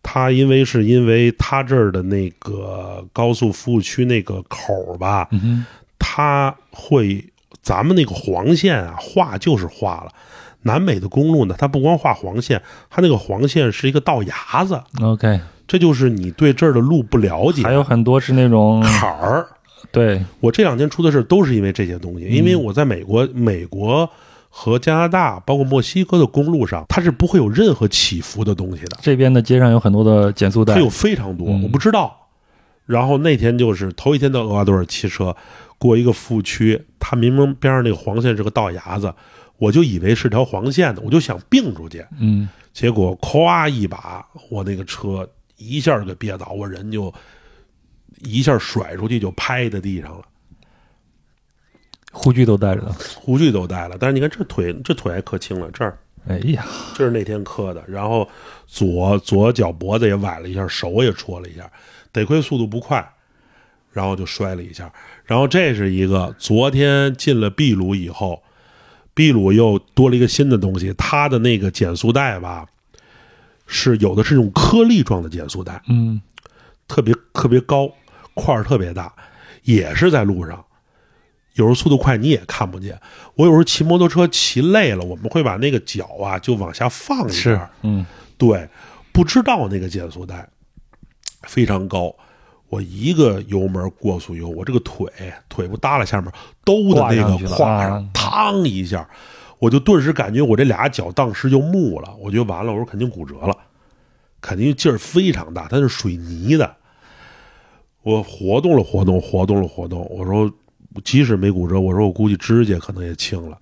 [0.03, 5.65] 他因为是因为他这儿的那个高速服务区那个口儿吧，嗯哼，
[5.99, 7.21] 它会
[7.61, 10.11] 咱们那个黄线啊画就是画了，
[10.67, 19.47] 南美的公路呢，它不光画黄线，它那个黄线是一个道牙子，OK，这就是你对这儿的路不了解，还有很多是那种坎儿。
[19.91, 24.07] 对，我这两天出的事儿都是因为这些东西，因为嗯我在美国、美国
[24.49, 30.73] 和加拿大，包括墨西哥的公路上，它是不会有任何起伏的东西的，这边的街上有很多的减速带。
[30.73, 30.79] 它。
[30.79, 31.63] 有非常多，嗯。
[31.63, 32.15] 我不知道。
[32.85, 35.35] 然后那天就是头一天到厄瓜多尔骑车，
[35.77, 39.13] 过一个服务区，它明明边上那个黄线是个道牙子，
[39.57, 47.13] 我就以为是条黄线呢，我就想并出去，嗯，结果咵一把，我那个车一下给憋倒，我人就
[48.21, 50.23] 一下甩出去，就拍在地上了。
[52.11, 52.91] 护具都带着的。
[53.15, 58.27] 护具都带了，但是你看这腿，这腿还磕青了，这儿哎呀，这是那天磕的，然后
[58.65, 61.71] 左左脚脖子也崴了一下，手也戳了一下，
[62.11, 63.07] 得亏速度不快，
[63.91, 64.91] 然后就摔了一下。
[65.25, 68.41] 然后这是一个昨天进了秘鲁以后，
[69.17, 72.67] 秘鲁又多了一个新的东西，它的那个减速带吧，
[73.65, 76.21] 是有的是那种颗粒状的减速带，嗯
[76.87, 77.91] 特别特别高，
[78.35, 79.11] 块儿特别大，
[79.63, 80.63] 也是在路上。
[81.55, 83.01] 有时候速度快你也看不见。
[83.33, 88.05] 我有时候骑摩托车骑累了，我们会把那个脚啊就往下放一是下。，嗯
[88.37, 88.69] 对，
[89.11, 90.47] 不知道那个减速带
[91.41, 92.15] 非常高，
[92.69, 95.07] 我一个油门过速油，我这个腿
[95.47, 96.31] 腿不耷拉下面，
[96.65, 99.07] 兜的那个胯嘡一下，
[99.59, 103.55] 我就顿时感觉我这俩脚当时就木了，我觉得完了，我说肯定骨折了，
[104.41, 106.75] 肯定劲儿非常大，它是水泥的。
[108.03, 110.51] 我活动了活动，活动了活动，我说
[111.03, 113.57] 即使没骨折，我说我估计指甲可能也青了。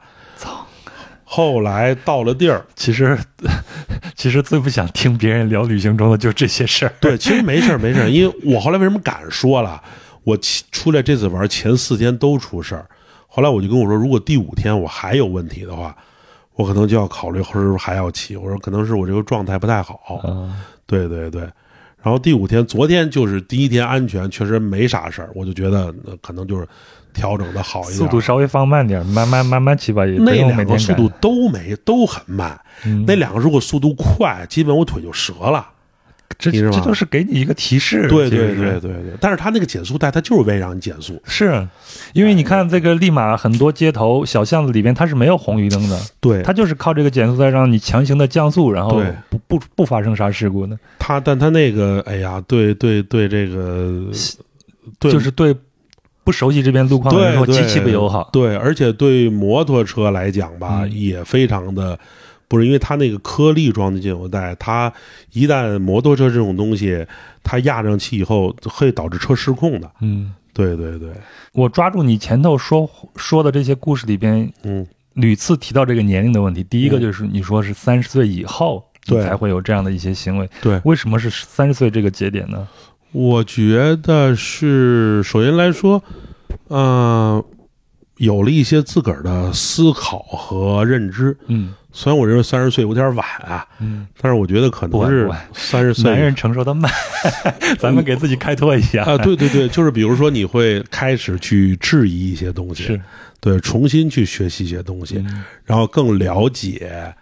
[1.26, 1.36] 操！
[1.36, 3.18] 后来到了地儿，其实
[4.16, 6.94] 其实最不想听别人聊旅行中的就这些事儿。
[7.02, 9.82] 对，其实没事儿没事儿，因为我后来为什么敢说了？
[10.24, 12.86] 我起出来这次玩前四天都出事儿，
[13.28, 15.96] 后来我就跟我说，如果第五天我还有问题的话，
[16.56, 18.36] 我可能就要考虑是不是还要骑。
[18.36, 20.22] 我说可能是我这个状态不太好。
[20.24, 20.54] 嗯
[20.88, 21.42] 对对对，
[22.02, 26.68] 然后第五天，昨天就是第一天安全，确实没啥事儿，我就觉得呃可能就是
[27.16, 33.04] 调整的好一点，速度稍微放慢点，慢慢慢慢骑吧，也那两个速度都没都很慢，嗯。
[33.08, 35.70] 那两个如果速度快，基本我腿就折了。
[36.38, 38.10] 这这都是给你一个提示。
[38.10, 41.22] 对对对对对，但是他那个减速带，它就是为让你减速。
[41.24, 41.66] 是
[42.12, 46.42] 因为你看这个利马很多街头小巷子里边它是没有红绿灯的，对。
[46.42, 54.04] 它就是靠这个减速带让你强行的降速，然后不不不发生啥事故呢，他，但他那个，哎呀，对对对，这个
[55.00, 55.56] 对就是对
[56.26, 58.30] 不熟悉这边路况的人说对对极其不友好。
[58.34, 61.98] 对，而且对摩托车来讲吧，嗯也非常的。
[62.48, 64.94] 不是因为它那个颗粒状的减速带，它
[65.32, 67.04] 一旦摩托车这种东西，
[67.44, 69.90] 它压上去以后会导致车失控的。
[70.00, 71.10] 嗯，对对对，
[71.54, 76.64] 我抓住你前头说说的这些故事里边嗯，屡次提到这个年龄的问题。
[76.64, 78.86] 第一个嗯就是你说是三十岁以后，
[79.24, 80.48] 才会有这样的一些行为。
[80.62, 82.68] 对，为什么是三十岁这个节点呢？
[83.16, 86.04] 我觉得是首先来说，
[86.70, 87.42] 嗯、
[88.18, 91.38] 有了一些自个儿的思考和认知。
[91.48, 91.74] 嗯。
[91.94, 96.92] 虽然我认为三十岁有点晚啊，嗯，但是我觉得可能是三十岁男人成熟的慢，
[97.80, 99.06] 咱们给自己开脱一下。
[99.06, 103.02] 啊，对对对，就是比如说你会开始去质疑一些东西，是，
[103.40, 105.46] 对，重新去学习一些东西，嗯。
[105.64, 107.16] 然后更了解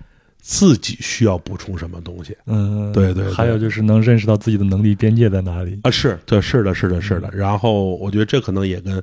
[0.45, 5.79] 自己需要补充什么东西嗯，对对对还有就是能认识到自己的能力边界在哪里。
[5.83, 5.89] 啊。
[5.89, 7.31] 是，对，是的，是的，是嗯的。
[7.31, 9.01] 然后我觉得这可能也跟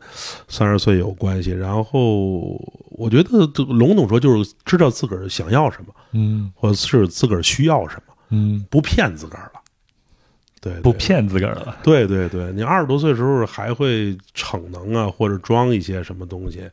[0.48, 1.50] 三十岁有关系。
[1.50, 3.22] 然后我觉得
[3.54, 9.60] 这个笼统说就是知道自个儿想要什么，嗯或者是自个儿需要什么，嗯，不骗自个儿了。
[10.60, 11.78] 对，对不骗自个儿了。
[11.82, 16.68] 对对对，你二十多岁的时候还会逞能啊，或者装一些什么东西。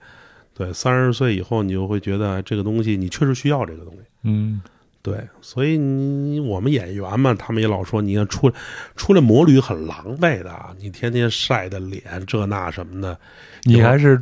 [0.57, 3.99] 对，三十岁以后，你就会觉得这个东西你确实需要这个东西。
[4.23, 4.59] 嗯
[5.03, 8.55] 对，所以你我们演员嘛，他们也老说，你看出来
[8.95, 13.17] 出来摩旅很狼狈的，啊，你天天晒的脸这那什么的。
[13.63, 14.21] 你还是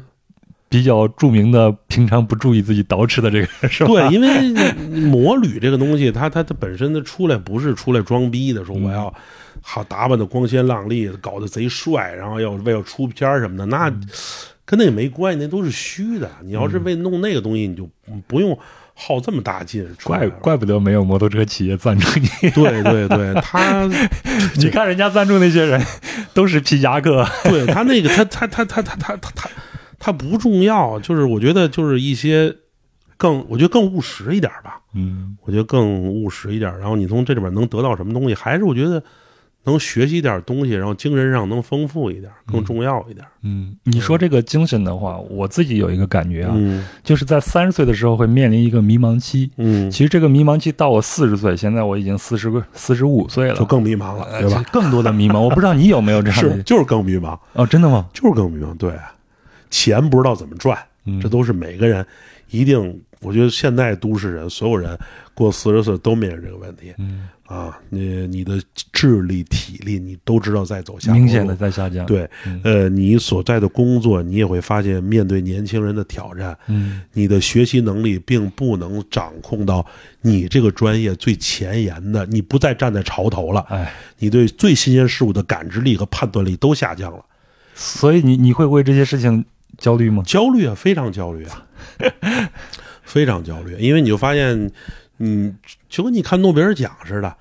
[0.68, 3.90] 比较著名的，平常不注意自己捯饬的这个人是吧？
[3.90, 4.74] 对，因为
[5.10, 9.12] 摩旅这个东西，它它它本身它出来不是出来装逼的，说我要
[9.62, 13.92] 好打扮的光鲜亮丽，搞得贼帅，然后要为了出片儿什么的，那
[14.66, 16.30] 跟那个没关系，那都是虚的。
[16.44, 17.88] 你要是为弄那个东西，你就
[18.28, 18.58] 不用
[18.96, 20.28] 耗这么大劲怪。
[20.28, 22.28] 怪不得没有摩托车企业赞助你。
[22.50, 23.88] 对对对，他
[24.58, 25.82] 你看人家赞助那些人
[26.34, 27.26] 都是皮夹克。
[27.44, 29.50] 对他那个他他他他他他他他
[30.00, 32.56] 他不重要，就是我觉得就是一些
[33.18, 34.82] 更我觉得更务实一点吧。
[34.94, 36.76] 嗯我觉得更务实一点。
[36.80, 39.04] 然后你从这里边能得到什么东西，还是我觉得
[39.66, 43.26] 能学习点东西，然后精神上能丰富一点，更重要一点。
[43.42, 49.52] 嗯，你说这个精神的话，我自己有一个感觉啊，嗯就是在三十岁的时候会面临一个迷茫期。
[49.58, 54.64] 嗯，其实这个迷茫期到我四十岁，现在我已经四十个四十五岁了，就更迷茫了，呃对吧？
[54.72, 55.40] 更多的迷茫。
[55.40, 58.08] 我不知道你有没有这样的 是，就是更迷茫，哦，真的吗？
[58.14, 58.76] 就是更迷茫。
[58.78, 58.92] 对，
[59.70, 62.06] 钱不知道怎么赚，嗯这都是每个人
[62.52, 63.02] 一定。
[63.26, 64.98] 我觉得现在都市人，所有人
[65.34, 66.94] 过四十岁都面临这个问题。
[66.98, 67.78] 嗯，啊！
[67.90, 68.62] 你你的
[68.94, 72.62] 智力、体力，你都知道在走下坡明显的在下降。，对，嗯。
[72.64, 77.02] 呃，你所在的工作，你也会发现，面对年轻人的挑战，嗯。
[77.14, 79.86] 你的学习能力并不能掌控到
[80.22, 87.24] 你这个专业最前沿的，你不再站在潮头了，哎，你对最新鲜事物的感知力和判断力都下降了，
[87.74, 89.44] 所以你你会为这些事情
[89.78, 90.24] 焦虑吗？
[90.26, 91.68] 焦虑啊，非常焦虑啊，
[93.06, 94.70] 非常焦虑，因为你就发现，
[95.20, 97.34] 嗯，就跟你看诺贝尔奖似的，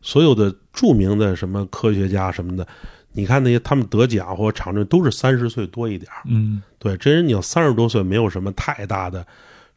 [0.00, 2.66] 所有的著名的什么科学家什么的，
[3.12, 6.22] 你看那些他们得奖或者场证都是三十岁多一点儿。
[6.26, 9.26] 嗯对，这人你要三十多岁，没有什么太大的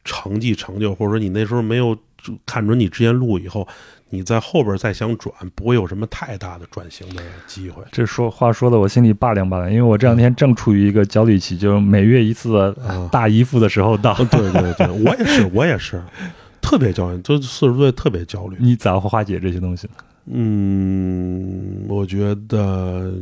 [0.04, 1.96] 成绩成就，或者说你那时候没有
[2.46, 3.66] 看准你之前路以后，
[4.14, 7.82] 你在后边再想转，不会有什么太大的转型的机会。
[7.90, 12.76] 这说话说的我心里拔凉拔凉，因为我这两天正处于一个焦虑期，就是每月一次
[13.10, 14.14] 大姨夫的时候到。
[14.18, 16.02] 嗯对对对，我也是，我也是，
[16.60, 18.56] 特别焦虑，就四十岁特别焦虑。
[18.60, 19.94] 你咋化解这些东西呢？
[20.26, 23.12] 嗯，我觉得，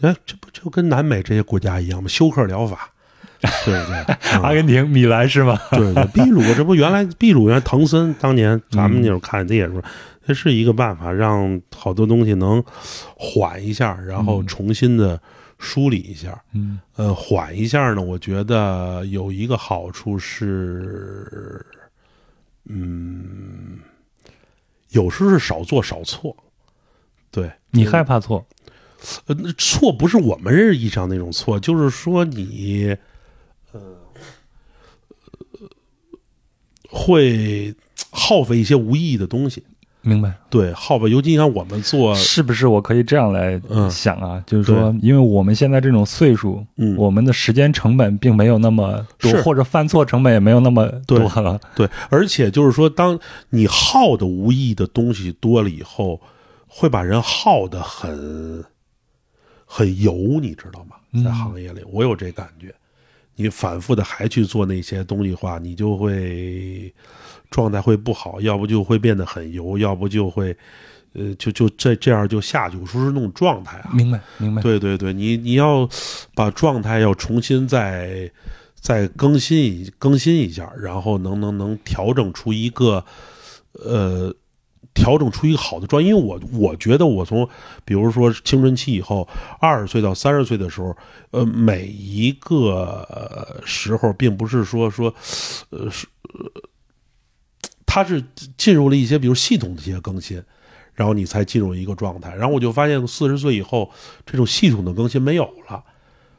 [0.00, 2.08] 哎，这不就跟南美这些国家一样吗？
[2.08, 2.90] 休克疗法，
[3.64, 3.96] 对不对？
[3.96, 5.58] 啊阿根廷米兰是吗？
[5.70, 9.82] 对对，秘鲁这不原来秘鲁原来藤森当年咱们那时候看这也说，
[10.26, 12.62] 这是一个办法，让好多东西能
[13.16, 15.20] 缓一下，然后重新的
[15.58, 16.40] 梳理一下。
[16.52, 21.64] 嗯呃，缓一下呢，我觉得有一个好处是，
[22.68, 23.78] 嗯，
[24.90, 26.36] 有时候是少做少错。
[27.30, 28.46] 对你害怕错，
[29.26, 32.96] 呃，那错不是我们认识意义上那种错，就是说你，
[36.96, 37.74] 会
[38.10, 39.62] 耗费一些无意义的东西。
[40.00, 40.32] 明白。
[40.48, 44.40] 对，耗费，尤其你看我们做，是不是我可以这样来嗯想啊？
[44.46, 51.60] 就是说，因为我们现在这种岁数，嗯，我们的时间成本并没有那么多，或者犯错成本也没有那么多了。
[51.74, 53.18] 对，而且就是说，当
[53.50, 56.20] 你耗的无意义的东西多了以后，
[56.68, 58.64] 会把人耗的很
[59.64, 60.96] 很油，你知道吗？
[61.24, 62.72] 在行业里，我有这感觉。
[63.36, 66.92] 你反复的还去做那些东西的话，你就会
[67.50, 70.56] 状态会不好，要不就会变得很油，要不就会
[71.12, 72.76] 呃，就就这这样就下去。
[72.76, 74.60] 我说是那种状态啊，明白，明白。
[74.60, 75.88] 对对对，你你要
[76.34, 78.30] 把状态要重新再
[78.74, 83.04] 再更新一更新一下，然后能能能调整出一个
[83.72, 84.34] 呃
[84.96, 86.08] 调整出一个好的状态。
[86.08, 87.48] 因为我我觉得我从
[87.84, 89.28] 比如说青春期以后，
[89.60, 90.96] 二十岁到三十岁的时候，
[91.30, 95.14] 呃，每一个时候并不是说说
[95.70, 96.08] 呃是。
[96.32, 96.50] 呃
[98.04, 98.22] 是
[98.58, 100.42] 进入了一些，比如系统的一些更新，
[100.92, 102.34] 然后你才进入一个状态。
[102.34, 103.90] 然后我就发现，四十岁以后，
[104.26, 105.82] 这种系统的更新没有了，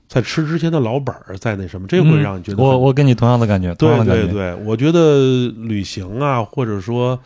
[0.08, 4.03] 在吃之前的老本儿，在那什么，这会让你觉得很、我我跟你同样的感觉，对。
[4.05, 7.20] 对对，我觉得旅行啊，或者说，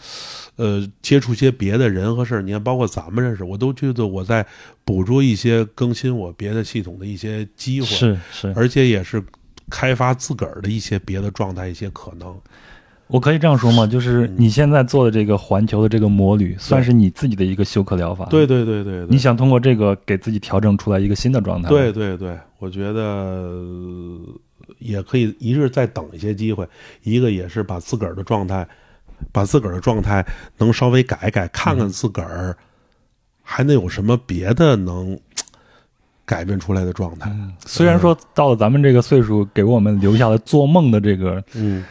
[0.55, 4.45] 呃，接触一些别的人和事儿，你看，包括咱们认识，我都觉得我在
[4.83, 9.23] 捕捉一些更新我别的系统的一些机会，是是，而且也是
[9.69, 12.35] 开发自个儿的一些别的状态，一些可能。
[13.11, 13.85] 我可以这样说吗？
[13.85, 18.25] 就是嗯你现在做的这个环球的这个魔旅，算是你自己的一个休克疗法。
[18.25, 21.69] 对，对对对对，你想通过这个给自己调整出来一个新的状态。
[21.69, 24.19] 对，对对，我觉得呃
[24.79, 26.67] 也可以，一是再等一些机会，
[27.03, 28.67] 一个也是把自个儿的状态，
[29.31, 30.25] 把自个儿的状态
[30.57, 32.57] 能稍微改改，看看自个儿
[33.43, 35.19] 还能有什么别的能
[36.25, 37.29] 改变出来的状态。
[37.65, 41.83] 虽然说到了咱们这个岁数，给我们留下了做梦的这个嗯，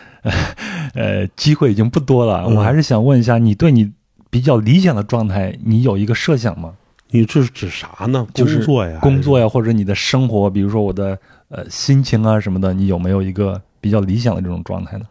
[0.95, 2.45] 呃机会已经不多了。
[2.47, 3.91] 嗯我还是想问一下，你对你
[4.31, 6.75] 比较理想的状态，你有一个设想吗？
[7.11, 8.27] 你这是指啥呢？
[8.33, 11.18] 工作呀，工作呀，或者你的生活，比如说我的
[11.49, 15.05] 呃心情啊什么的，你有没有一个比较理想的这种状态呢？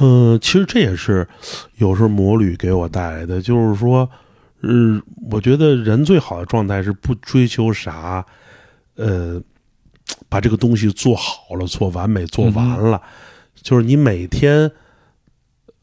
[0.00, 1.28] 嗯，其实这也是
[1.76, 4.08] 有时候魔旅给我带来的，就是说，
[4.62, 8.24] 嗯，我觉得人最好的状态是不追求啥，
[8.96, 9.42] 呃，
[10.28, 13.02] 把这个东西做好了、做完美、做完了，
[13.68, 14.60] 就是你每天，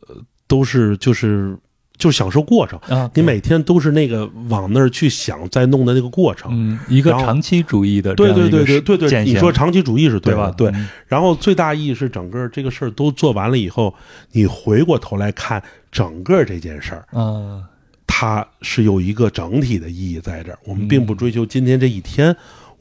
[0.07, 0.15] 呃，
[0.47, 1.55] 都是就是
[1.99, 6.49] 就享受过程，啊，你每天都是那个往那儿去想再弄的那个过程。
[6.51, 10.47] 嗯一个长期主义的对对对对对对，你说长期主义是对吧？
[10.47, 13.93] 的对，嗯然后最大意义是整个这个事儿都做完了以后，
[14.31, 15.61] 你回过头来看
[15.91, 17.61] 整个这件事儿，啊，
[18.07, 20.57] 它是有一个整体的意义在这儿。
[20.65, 22.35] 我们并不追求今天这一天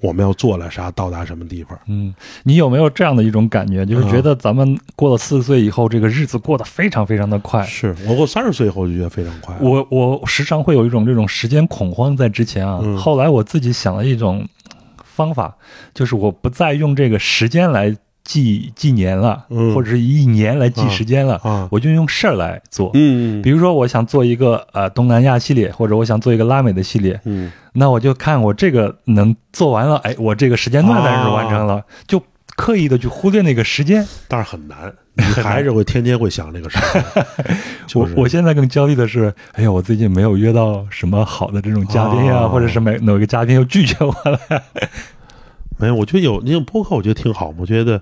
[0.04, 1.78] 我们要做了啥，到达什么地方。
[1.86, 7.64] 嗯，你有没有这样的一种感觉，就是嗯觉得咱们过了四十岁以后，这个日子过得非常非常的快？
[7.64, 9.56] 是我过三十岁以后就觉得非常快。
[9.60, 14.46] 我我时常会有一种这种时间恐慌在之前啊，嗯后来我自己想了一种
[15.02, 15.56] 方法，
[15.94, 22.90] 就是我不再用这个时间来记记年了，嗯或者是一年来记时间了，啊，我就用事儿来做。
[22.94, 32.22] 嗯比如说，我想做一个呃东南亚系列，或者我想做一个拉美的系列，嗯那我就看我这个能做完了，哎，我这个时间段暂时完成了，就
[32.56, 34.06] 刻意的去忽略那个时间。
[34.28, 37.26] 但是很难，你还是会天天会想这个事儿。
[37.86, 44.40] 就是我我现在更焦虑的是，哎呀，我最近没有约到什么好的这种嘉宾呀、哦或者是哪哪个嘉宾又拒绝我了。
[45.78, 47.52] 没有，我觉得有那种播客，我觉得挺好。
[47.58, 48.00] 我觉得，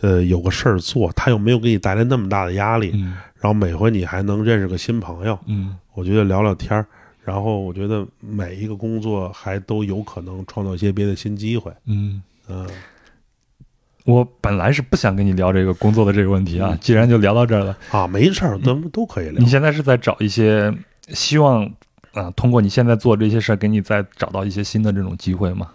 [0.00, 6.86] 呃，有个事儿做，他又没有给你带来那么大的压力，嗯然后每回你还能认识个新朋友，嗯我觉得聊聊天儿，
[7.22, 11.70] 然后我觉得每一个工作还都有可能创造一些别的新机会。
[11.84, 12.66] 嗯，嗯，
[14.06, 19.46] 我本来是不想跟你聊这个工作的这个问题啊，嗯既然就聊到这儿了，啊，没事儿，咱们都可以聊你。
[19.46, 20.72] 现在是在找一些
[21.08, 21.70] 希望
[22.12, 25.68] 啊、通过你现在做这些事儿，给你再找到一些新的这种机会吗？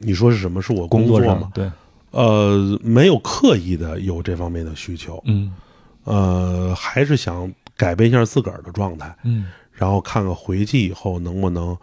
[0.00, 0.60] 你说是什么？
[0.60, 1.26] 是我工作吗？
[1.26, 1.70] 上对，
[2.10, 5.52] 呃，没有刻意的有这方面的需求，嗯
[6.04, 11.76] 呃，还是想改变一下自个儿的状态，嗯然后看看回去以后能不能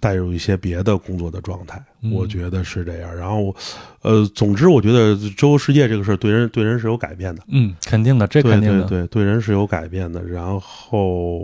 [0.00, 1.82] 带入一些别的工作的状态。
[2.02, 3.16] 嗯我觉得是这样。
[3.16, 3.54] 然后，
[4.02, 10.22] 呃，总之，我觉得周游世界这个事儿对人对人是有改变的，嗯，肯定的，这对肯定的，对对，对人是有改变的。
[10.22, 11.42] 然后，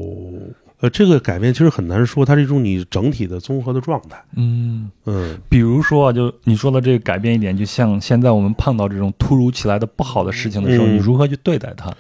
[0.84, 4.22] 呃，这个改变其实很难说，它是一种你整体的综合的状态。
[4.36, 4.90] 嗯。
[5.06, 11.90] 嗯比如说啊，就你说的这个改变一点，就像现在我们碰到这种突如其来的不好的事情的时候，嗯你如何去对待它？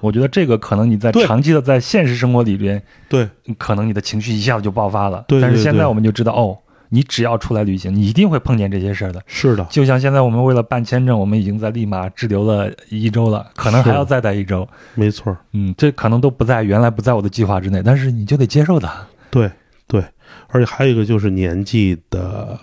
[0.00, 3.28] 我觉得这个可能你在长期的在现实生活里边，对，
[3.58, 5.22] 可能你的情绪一下子就爆发了。
[5.28, 6.56] 但是现在我们就知道，哦，
[6.90, 9.22] 你只要出来旅行，你一定会碰见这些事儿的。
[9.26, 14.68] 是的，就像现在我们为了办签证，我们已经在利马滞留了一周了，可能还要再待一周。
[14.94, 18.92] 没错，嗯，这可能都不在原来不在我的计划之内，但是你就得接受它。
[19.30, 19.50] 对
[19.86, 20.04] 对，
[20.48, 22.58] 而且还有一个就是年纪的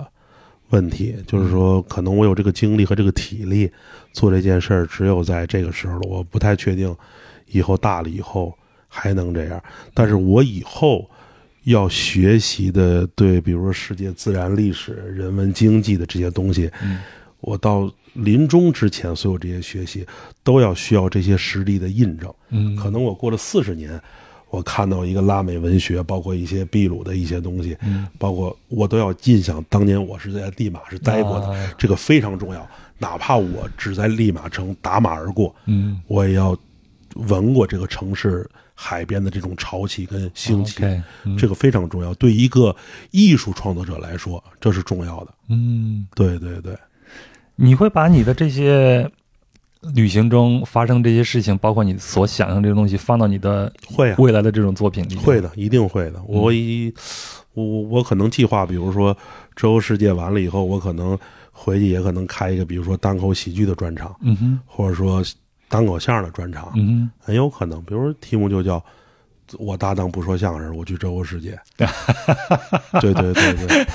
[0.69, 3.71] 问题，就是说可能我有这个精力和这个体力
[4.11, 6.01] 做这件事儿，只有在这个时候了。
[6.07, 6.93] 我不太确定
[7.47, 8.53] 以后大了以后
[8.89, 9.63] 还能这样，
[9.93, 11.09] 但是我以后
[11.67, 16.99] 要学习的，对，比如说世界自然历史、人文经济的这些东西，嗯
[17.39, 20.05] 我到临终之前，所有这些学习
[20.43, 22.33] 都要需要这些实力的印证。
[22.49, 24.01] 嗯，可能我过了四十年，
[24.49, 32.67] 我看到一个拉美文学，包括一些秘鲁的一些东西，嗯包括我都要印象当年我是在利马是待过的，啊这个非常重要。
[32.97, 36.57] 哪怕我只在利马城打马而过，嗯我也要
[37.29, 38.49] 闻过这个城市
[38.79, 40.83] 海边的这种潮气跟兴起。
[41.35, 42.75] 这个非常重要，对一个
[43.09, 45.33] 艺术创作者来说，这是重要的。
[45.49, 46.77] 嗯，对对对，
[47.55, 49.09] 你会把你的这些
[49.95, 55.23] 旅行中发生这些事情，包括你所想象这些东西，放到你的会啊，未来的这种作品里面？
[55.23, 56.21] 会的，一定会的。
[56.27, 56.93] 我一
[57.53, 59.17] 我我可能计划，比如说
[59.55, 61.17] 周游世界完了以后，我可能
[61.51, 65.23] 回去也可能开一个，比如说单口喜剧的专场，嗯哼，或者说
[65.69, 67.81] 单口相声的专场，嗯很有可能。
[67.83, 68.83] 比如说题目就叫
[69.59, 71.57] “我搭档不说相声，我去周游世界”。
[72.99, 73.85] 对对对对，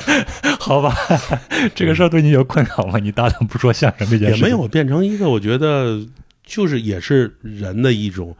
[0.59, 0.95] 好吧，
[1.75, 2.99] 这个事儿对你有困扰吗？
[2.99, 6.01] 你搭档不说相声这件事，也没有变成一个，我觉得
[6.45, 8.37] 就是也是人的一种。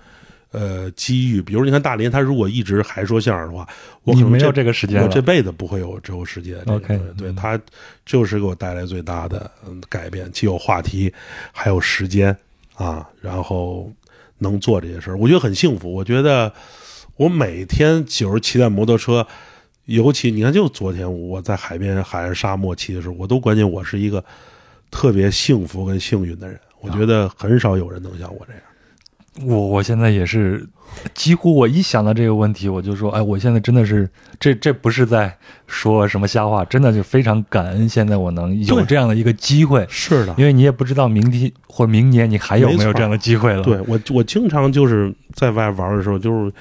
[0.55, 3.67] 呃，机遇，比如你看大林，他如果一直还说相声的话，
[4.05, 5.03] 我可能没有这个时间。
[5.03, 6.59] 我这辈子不会有周游世界。
[6.67, 7.59] OK，对，嗯他
[8.05, 11.11] 就是给我带来最大的嗯改变，既有话题，
[11.53, 12.37] 还有时间
[12.75, 13.91] 啊，然后
[14.39, 15.93] 能做这些事儿，我觉得很幸福。
[15.93, 16.53] 我觉得
[17.17, 19.27] 我每天就是骑在摩托车，
[19.85, 24.25] 尤其你看，就昨天我在海边海上沙漠骑的时候，我都关键我是一个
[24.91, 26.59] 特别幸福跟幸运的人。
[26.81, 28.63] 我觉得很少有人能像我这样。
[29.41, 30.69] 我我现在也是，
[31.15, 34.09] 几乎我一想到这个问题，我就说，哎，我现在真的是，
[34.39, 35.35] 这这不是在
[35.67, 43.63] 说什么瞎话，真的就非常感恩，现在我能有这样的一个机会，是的，因为你也不知道明天或明年你还有没有这样的机会了。
[43.63, 46.53] 对我，我经常就是在外玩的时候，就是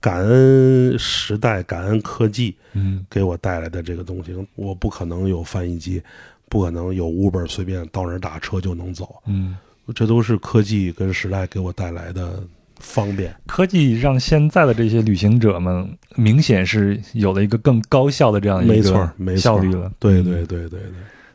[0.00, 4.32] 感恩时代，感恩科技嗯给我带来的这个东西。
[4.54, 6.00] 我不可能有翻译机，
[6.48, 9.56] 不可能有 Uber 随便到那儿打车就能走，嗯，
[9.94, 12.42] 这都是科技跟时代给我带来的
[12.78, 13.34] 方便。
[13.46, 19.90] 科技让现在的这些旅行者们明显是有了一个更高效的这样一没错个没错效率了。
[19.98, 20.80] 对嗯对对对对，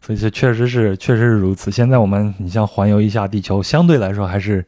[0.01, 1.69] 所以这确实是确实是如此。
[1.71, 4.65] 现在我们你像环游一下地球，相对来说还是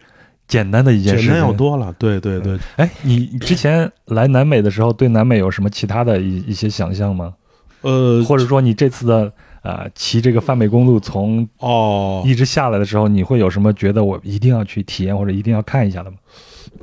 [0.48, 1.30] 简单的一件事情。
[1.30, 1.94] 简单要多了。
[2.00, 7.34] 对对对，哎，你之前来南美的时候，对南美有什么其他的一一些想象吗？
[7.82, 9.32] 呃，或者说你这次的
[9.68, 16.18] 呃骑这个泛美公路从哦，一直下来的时候，你会有什么觉得我一定要去体验或者一定要看一下的吗？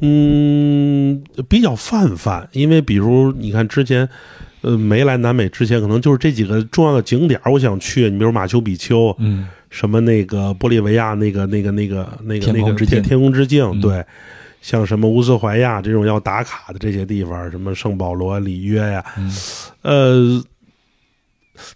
[0.00, 4.06] 嗯，比较泛泛，因为比如你看之前，
[4.60, 14.04] 呃，没来南美之前，可能就是这几个重要的景点儿我想去，你比如马丘比丘，嗯什么那个玻利维亚那个那个那个那个那个天空之镜天天空之镜，嗯对，
[14.60, 19.32] 像什么乌斯怀亚这种要打卡的这些地方，什么圣保罗、里约呀，嗯
[19.82, 20.44] 呃，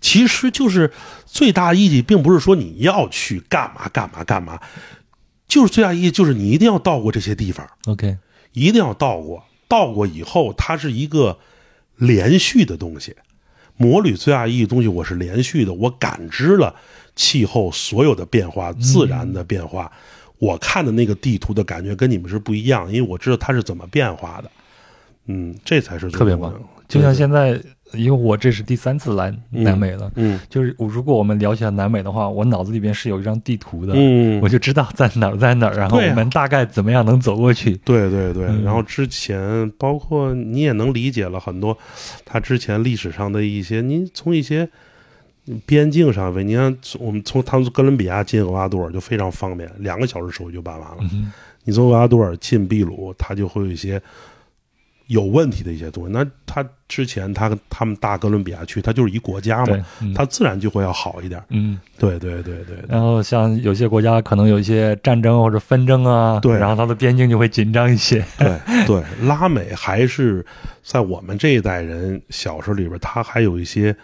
[0.01, 0.91] 其实就是
[1.27, 4.61] 最大意义，并不是说你要去干嘛干嘛干嘛，
[5.47, 7.67] 就是最大意义就是你一定要到过这些地方。
[7.87, 8.17] ，OK，
[8.53, 11.39] 一定要到过，到过以后，它是一个
[11.97, 13.15] 连续的东西。
[13.77, 16.75] 摩旅最大意义的东西，我是连续的，我感知了
[17.15, 19.91] 气候所有的变化、自然的变化。
[20.39, 24.51] 我看的那个地图的感觉跟你们是不一样，因为我知道它是怎么变化的。
[25.27, 26.53] 嗯，这才是特别棒。
[26.89, 27.61] 就像现在，
[27.93, 34.41] 因为我这是第三次来南美了，嗯就是我如果我们聊起来南美的话，我脑子里边是有一张地图的，嗯。
[34.43, 37.75] 我，就知道在哪儿在哪儿，然后我们大概怎么样能走过去。
[37.79, 38.63] 对对对，嗯。
[38.63, 41.77] 然后之前包括你也能理解了很多，
[42.25, 44.69] 他之前历史上的一些，你从一些
[45.65, 50.99] 边境上为，你看我们从他们哥伦比亚进厄瓜多尔就非常方便，两个小时手续就办完了。
[51.13, 51.33] 嗯
[51.65, 54.01] 你从厄瓜多尔进秘鲁，它就会有一些
[55.09, 56.13] 有问题的一些东西。
[56.13, 61.43] 那他之前他他们大哥伦比亚区，它就是一国家嘛，，嗯它自然就会要好一点。
[61.51, 68.25] 嗯，对对对对对然后像有些国家可能有一些战争或者纷争啊，对然后它的边境就会紧张一些。
[68.39, 70.45] 对对，拉美还是
[70.83, 73.95] 在我们这一代人小时候里边，它还有一些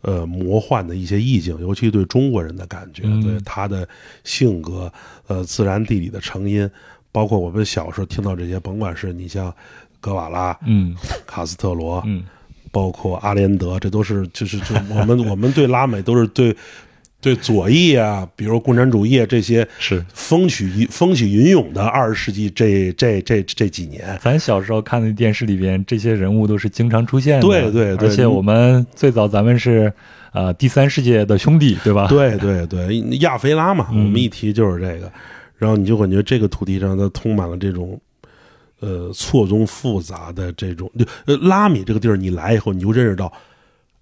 [0.00, 3.88] 呃魔幻的一些意境，尤其对中国人的感觉，嗯对他的
[4.24, 4.92] 性格，
[5.28, 6.68] 呃，自然地理的成因，
[7.12, 9.54] 包括我们小时候听到这些，甭管是你像
[10.02, 10.94] 格瓦拉、嗯
[11.24, 12.24] 卡斯特罗，嗯
[12.70, 16.56] 包括阿连德，这都是就是就我们我们对拉美都是对
[17.20, 24.18] 对左翼啊，比如共产主义啊这些是风起风起云涌的二十世纪这这这这几年。
[24.20, 27.42] 咱小时候看的电视里边，这些人物都是经常出现的。
[27.42, 29.92] 对对对而且我们最早咱们是
[30.32, 32.08] 呃第三世界的兄弟，对吧？
[32.08, 35.12] 对对对，亚非拉嘛，我们一提就是这个，
[35.58, 38.00] 然后你就感觉这个土地上它充满了这种。
[38.82, 43.32] 呃，错综复杂的这种，就呃，拉米这个地儿，你来以后，你就认识到，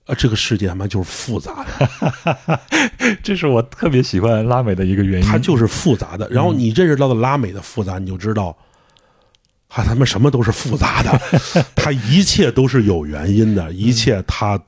[0.06, 2.60] 啊，这个世界他妈就是复杂的，
[3.22, 5.28] 这是我特别喜欢拉美的一个原因。
[5.28, 6.26] 它就是复杂的。
[6.30, 8.56] 然后你认识到的拉美的复杂，你就知道，
[9.68, 11.20] 啊，他们什么都是复杂的，
[11.76, 14.58] 它一切都是有原因的，一切它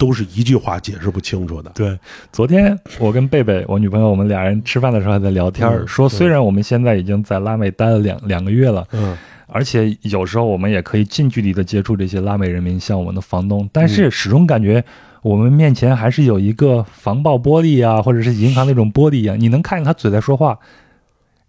[0.00, 1.70] 都是一句话解释不清楚的。
[1.74, 1.96] 对，
[2.32, 9.14] 昨天我跟贝贝，我女朋友，我们俩人吃饭的时候还在聊天，嗯说虽然我们现在已经在拉美待了两两个月了，嗯，
[9.46, 14.82] 而且有时候我们也可以近距离的接触这些拉美人民，像我们的房东，但是始终感觉
[15.20, 20.58] 我们面前还是有一个防爆玻璃啊，或者是银行那种玻璃一样，你能看见他嘴在说话，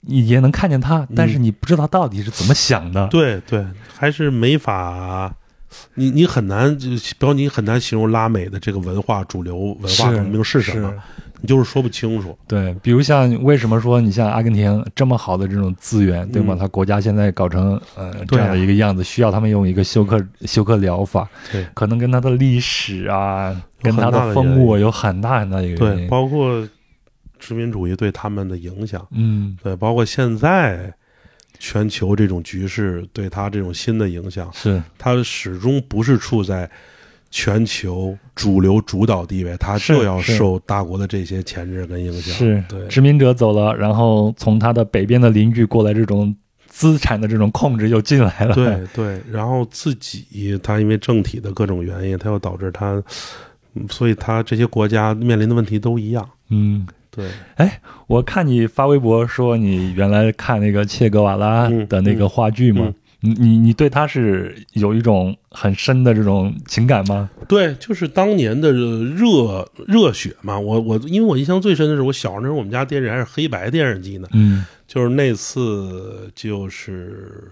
[0.02, 3.08] 你也能看见他，但是你不知道到底是怎么想的。
[3.08, 3.66] 对对，
[3.98, 5.34] 还是没法，
[5.96, 10.94] 你你很难，就比如你很难形容拉美的这个文化主流文化是文明是什么，
[11.42, 12.38] 你就是说不清楚。
[12.48, 16.56] 对，比如像为什么说你像阿根廷这么好的这种资源，对吗？
[16.56, 26.10] 嗯他国家现在搞成呃这样的一个样子，需要他们用一个休克休克疗法，对可能跟他的历史啊，跟他的风原因物有很大很大的一个原对，因。
[26.10, 26.68] 包括
[27.40, 30.94] 殖民主义对他们的影响，嗯，对，包括现在
[31.64, 36.68] 全球这种局势对他这种新的影响，是他始终不是处在
[37.30, 42.34] 全球主流主导地位，他就要受大国的这些钳制跟影响。
[42.34, 46.36] 是，对，殖民者走了，然后从他的北边的邻居过来，这种
[46.66, 48.56] 资产的这种控制又进来了。
[48.56, 53.02] 对对，然后自己他因为政体的各种原因，他又导致他，
[53.76, 56.28] 嗯所以他这些国家面临的问题都一样。
[56.50, 62.96] 嗯，对，哎我看你发微博说你原来看那个切格瓦拉嗯的那个话剧嘛，嗯。
[63.24, 67.30] 你你你对他是有一种很深的这种情感吗？
[67.48, 70.58] 对，就是当年的热热血嘛。
[70.58, 74.66] 我我因为我印象最深的是，我小时候我们家电视还是黑白电视机呢，嗯。
[74.88, 77.52] 就是那次就是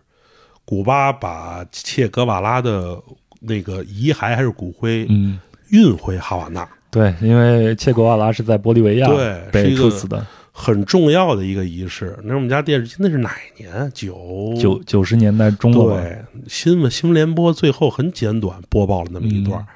[0.65, 2.99] 古巴把切格瓦拉的
[3.41, 5.39] 那个遗骸还是骨灰嗯，
[5.69, 9.07] 运回哈瓦那，对，因为切格瓦拉是在玻利维亚
[9.51, 12.17] 被处死的，很重要的一个仪式。
[12.23, 13.91] 那是我们家电视机那是哪一年？
[13.93, 16.01] 九九九十年代中了吧？
[16.01, 16.17] 对，
[16.47, 19.67] 新闻新闻联播最后很简短播报了那么一段，嗯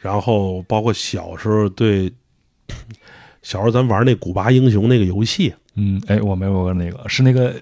[0.00, 2.12] 然后包括小时候对
[3.42, 7.54] 小时候咱玩那古巴英雄那个游戏，嗯，哎，我没玩过那个，是那个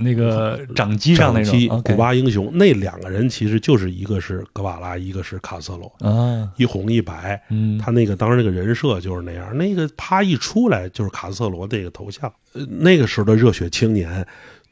[0.00, 7.40] 那个 掌机上那种古巴英雄那两个人其实就是一个是格瓦拉，一个是卡瑟罗，啊，一红一白。
[7.50, 12.32] 嗯，他那个当时那个人设就是那样，那个啪一出来就是卡瑟罗那个头像。
[12.52, 14.26] 呃，那个时候的热血青年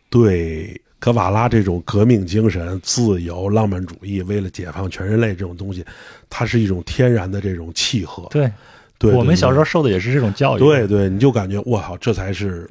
[0.09, 5.85] 对格瓦拉这种革命精神、自由、浪漫主义，为了解放全人类这种东西，
[6.31, 8.27] 它是一种天然的这种契合。
[8.31, 8.51] 对，
[8.99, 10.59] 对，我们小时候受的也是这种教育。
[10.59, 12.69] 对对，你就感觉我操，这才是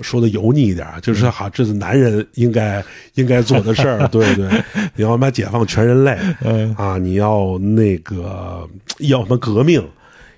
[0.00, 2.84] 说的油腻一点啊，就是好，这是男人应该
[3.14, 4.06] 应该做的事儿。
[4.12, 4.48] 对对，
[4.94, 8.68] 你要他妈解放全人类嗯啊，你要那个
[8.98, 9.82] 要他妈革命，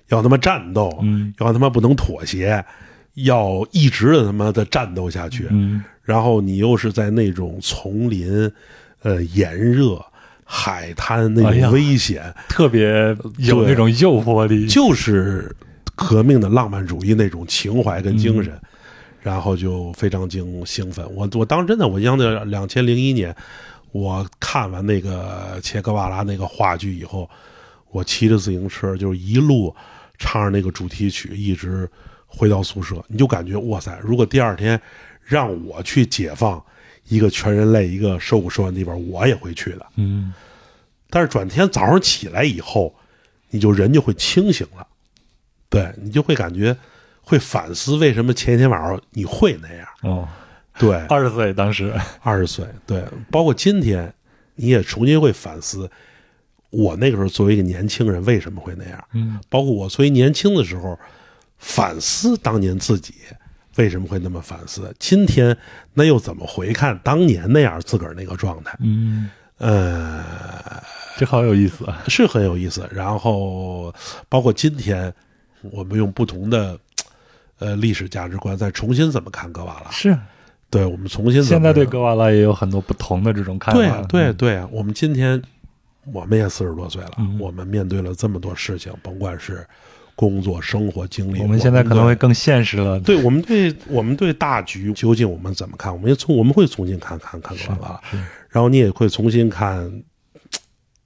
[0.09, 2.65] 要他妈战斗，嗯要他妈不能妥协，
[3.15, 5.47] 要一直的他妈的战斗下去。
[5.51, 8.51] 嗯然后你又是在那种丛林，
[9.03, 10.01] 呃，炎热。
[10.49, 12.87] 海滩那种危险，特别
[13.39, 14.65] 有那种诱惑力。
[14.69, 15.53] 就是
[15.97, 18.61] 革命的浪漫主义那种情怀跟精神，嗯
[19.27, 21.05] 然后就非常惊兴奋。
[21.13, 23.35] 我我当时真的，我印象的两千零一年，
[23.91, 27.29] 我看完那个切格瓦拉那个话剧以后，
[27.91, 29.75] 我骑着自行车就是一路
[30.17, 31.91] 唱着那个主题曲，一直
[32.25, 34.81] 回到宿舍，你就感觉哇塞，如果第二天
[35.25, 36.63] 让我去解放
[37.09, 39.85] 一个全人类一个受苦受难的地方，我也会去的。
[39.97, 40.33] 嗯
[41.11, 42.95] 但是转天早上起来以后，
[43.51, 44.87] 你就人就会清醒了，
[45.69, 46.77] 对你就会感觉
[47.29, 49.89] 会反思为什么前一天晚上你会那样。
[50.03, 50.29] 哦，
[50.79, 54.15] 对，二十岁当时，二十岁，对，包括今天
[54.55, 55.91] 你也重新会反思，
[56.71, 60.97] 我那个时候作为一个年轻人为什么会那样，嗯包括我作为年轻的时候
[61.59, 63.15] 反思当年自己
[63.77, 65.57] 为什么会那么反思，今天
[65.95, 68.79] 那又怎么回看当年那样自个儿那个状态？
[68.81, 70.23] 嗯，呃，
[71.17, 72.05] 这好有意思啊。
[72.07, 72.89] 是很有意思。
[72.93, 73.93] 然后
[74.29, 75.13] 包括今天，
[75.61, 76.79] 我们用不同的
[77.59, 79.91] 呃历史价值观再重新怎么看格瓦拉？
[79.91, 80.17] 是，
[80.71, 83.81] 对我们重新现在对格瓦拉也有很多不同的这种看法。
[83.81, 85.41] 对啊对对啊，我们今天
[86.13, 89.67] 我们也四十多岁了，嗯我们面对了这么多事情，甭管是
[90.15, 92.99] 工作、生活经历，我们现在可能会更现实了。
[93.01, 95.93] 对我们对我们对大局究竟我们怎么看？
[95.93, 98.01] 我们也从我们会重新看看看格瓦拉，
[98.49, 100.03] 然后你也会重新看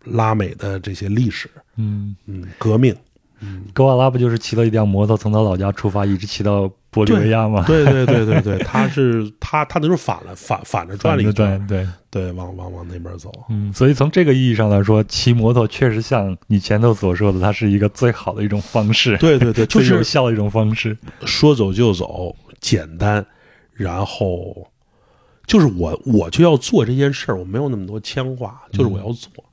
[0.05, 2.95] 拉美的这些历史，嗯，嗯，革命，
[3.73, 7.65] 格瓦拉不就是骑了一辆摩托从他老家出发，一直骑到玻利维亚吗？
[7.67, 11.87] 对对对对对，他是他他那时候反了反反着转了一对圈，对。
[12.13, 20.99] 对，往往往那边走，嗯，所以从这个意义上来说，骑摩托确实像你前头所说的，它是一个最好的一种方式，对对对，就最有是效的一种方式。
[21.25, 23.25] 说走就走，简单，
[23.73, 24.69] 然后
[25.47, 29.31] 就是我我就要做这件事儿，我没有那么多牵挂，就是我要做。
[29.37, 29.45] 嗯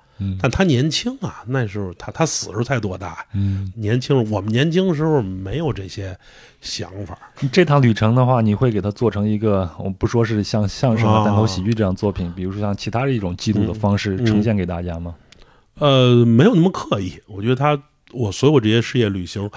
[0.42, 3.26] 但他年轻啊，那时候他他死时候才多大？
[3.34, 6.18] 嗯，年轻，我们年轻时候没有这些
[6.62, 7.18] 想法。
[7.52, 15.16] 这趟旅程的话，你会给他做成一个，我不说是像相声啊、啊单口喜剧这样作品，比如说像其他的一种记录的方式嗯呈现给大家吗？
[15.76, 17.14] 呃，没有那么刻意。
[17.28, 17.80] 我觉得他，
[18.12, 19.50] 我所有这些事业旅行，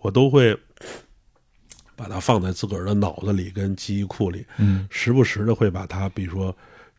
[0.00, 0.56] 我都会
[1.94, 6.56] 把它放在自个儿的脑子里跟记忆库里，嗯时不时的会把它，比如说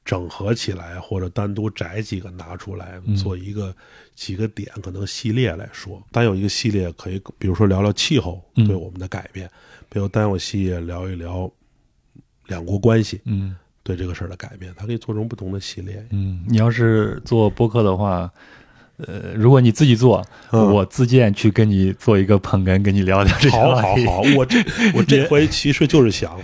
[0.08, 3.76] 整合起来，或者单独摘几个拿出来，嗯做一个
[4.16, 6.02] 几个点，可能系列来说。
[6.12, 9.50] 单有一个系列可以，比如说聊聊气候嗯对我们的改变，
[9.90, 11.52] 比如单有系列聊一聊
[12.48, 13.54] 两国关系嗯
[13.84, 16.02] 对这个事儿的改变，它可以做成不同的系列。
[16.12, 18.32] 嗯，你要是做播客的话。
[19.06, 23.76] 呃，如果你自己做，嗯我自荐去跟你做一个捧哏，跟你聊聊这些好。
[23.76, 24.58] 好好，我这
[24.96, 26.36] 我这回其实就是想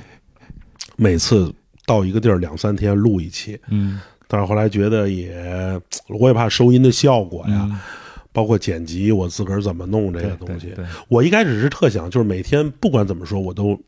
[0.95, 1.51] 每次
[1.85, 7.79] 到一个地儿两三天录一期，嗯但是后来觉得也，我也怕收音的效果呀，嗯，
[8.31, 10.73] 包括剪辑，我自个儿怎么弄这对个东西。
[11.07, 13.79] 我一开始是特想，就是每天不管怎么说，我都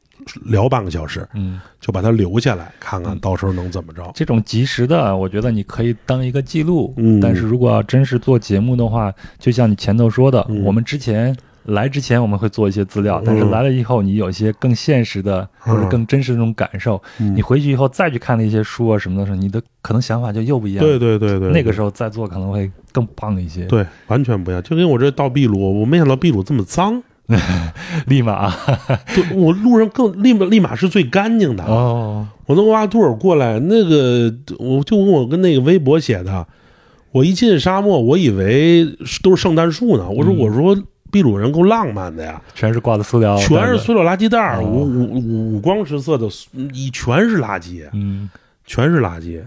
[0.44, 1.60] 聊半个小时，嗯。
[1.82, 4.12] 就把它留下来，看看到时候能怎么着。
[4.16, 6.94] 这种及时的，我觉得你可以当一个记录。
[6.98, 11.36] 嗯但是如果要真是做节目的话，就像你前头说的，嗯我们之前
[11.66, 20.84] 来之前我们会做一些资料，但是嗯来了以后，你有一些更现实的或者更真实的那种感受，嗯你回去以后再去看那些书啊什么的时候，你的可能想法就又不一样。
[20.86, 24.62] 对对对对，那个时候再做可能会更棒一些。，对完全不一样。
[24.64, 27.02] 就跟我这到秘鲁，我没想到秘鲁这么脏。
[28.06, 28.54] 立马
[29.16, 31.64] 对我路上更立马立马是最干净的。
[31.64, 36.46] 哦，我从瓦多尔过来，那个我就跟我跟那个微博写的，
[37.12, 40.08] 我一进沙漠，我以为是都是圣诞树呢。
[40.08, 40.78] 我说、嗯我说
[41.12, 46.28] 秘鲁人够浪漫的呀，全是挂的塑料，全是塑料垃圾袋儿，哦五五五五光十色的，
[46.74, 48.30] 一全是垃圾，嗯。
[48.68, 49.40] 全是垃圾。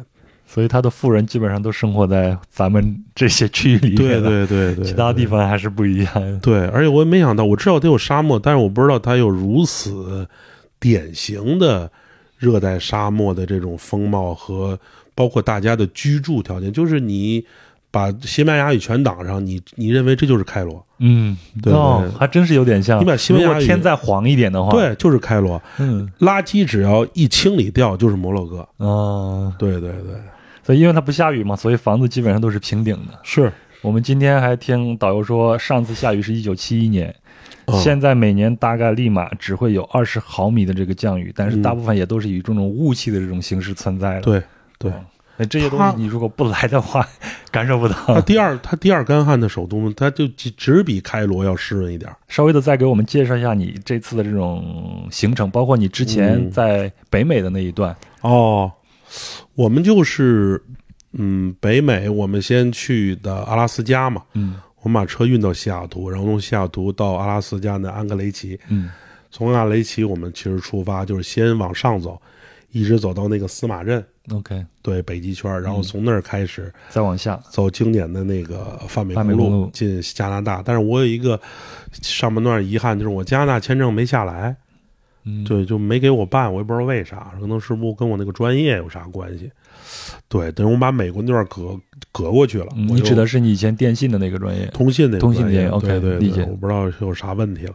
[0.46, 6.40] 所以他的富人基本上都生活在咱们这些区域里面对，对对对，其他地方还是不一样。
[6.40, 10.24] 对，而且我也没想到，我知道它有沙漠，但是我不知道它有如此
[10.78, 11.90] 典型的
[12.38, 14.78] 热带沙漠的这种风貌和
[15.16, 16.72] 包括大家的居住条件。
[16.72, 17.44] 就是你
[17.98, 20.84] 把西班牙语全挡上，你你认为这就是开罗？
[21.00, 23.00] 嗯，对哦，还真是有点像。
[23.00, 25.60] 你把西班牙语天再黄一点的话，，对，就是开罗。
[25.78, 28.66] 嗯，垃圾只要一清理掉，就是摩洛哥。
[28.76, 30.14] 哦，对对对，
[30.62, 33.18] 所以因为它不下雨嘛，所以房子基本上都是平顶的。
[33.24, 33.52] 是。
[33.80, 37.14] 我们今天还听导游说，上次下雨是一九七一年，
[37.66, 44.22] 嗯现在每年大概立马只会有二十毫米的这个降雨，但是大部分也都是以这种雾气的这种形式存在的。
[44.22, 44.42] 对
[44.78, 44.92] 对。
[45.38, 47.06] 那这些东西你如果不来的话，
[47.50, 48.20] 感受不它到。
[48.20, 52.16] 第二，它第二干旱的首都，它就只只比开罗要湿润一点儿。
[52.26, 57.96] 稍微的再给我们介绍一下你这次的这种行程，包括你之前嗯在北美的那一段。
[58.20, 58.70] 哦，
[59.54, 60.60] 我们就是，
[61.12, 68.90] 嗯，北美，我们先去的阿拉斯加嘛，嗯我们把车运到西雅图，然后从西雅图到阿拉斯加的安格雷奇，嗯
[69.30, 72.20] 从安格雷奇我们其实出发就是先往上走，
[72.72, 77.38] 一直走到那个司马镇，，OK，对，北极圈，嗯然后从那儿开始再往下。
[77.50, 80.62] 走经典的那个泛美公路进加拿大。
[80.64, 81.40] 但是我有一个
[82.02, 84.56] 上半段遗憾，就是我加拿大签证没下来，
[85.24, 89.50] 嗯，对，就没给我办，我也不知道为啥，可能是不是跟我那个专业有啥关系？
[90.28, 91.78] 对，等于我把美国那段隔
[92.12, 92.66] 隔过去了。
[92.76, 94.66] 嗯你指的是你以前电信的那个专业？
[94.66, 97.74] 通信那个专业通信电 OK，对对对理解我不知道是有啥问题了。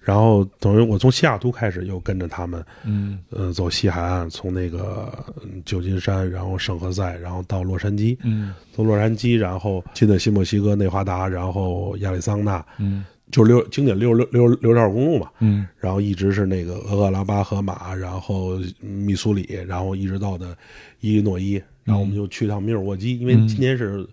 [0.00, 3.18] 然后等于我从西雅图开始，又跟着他们，嗯。
[3.28, 8.54] 呃，走西海岸，从那个嗯旧金山，然后圣何塞，然后到洛杉矶，嗯。
[8.72, 13.04] 从洛杉矶，然后进的新墨西哥内华达，然后亚利桑那，嗯。
[13.30, 15.30] 就是六经典六六六六条公路嘛。
[15.40, 15.66] 嗯。
[15.78, 20.56] 然后一直是那个俄克拉巴河马，然后密苏里，然后一直到的
[21.00, 23.46] 伊利诺伊，然后我们就去趟密尔沃基，因为嗯。
[23.46, 24.04] 今年是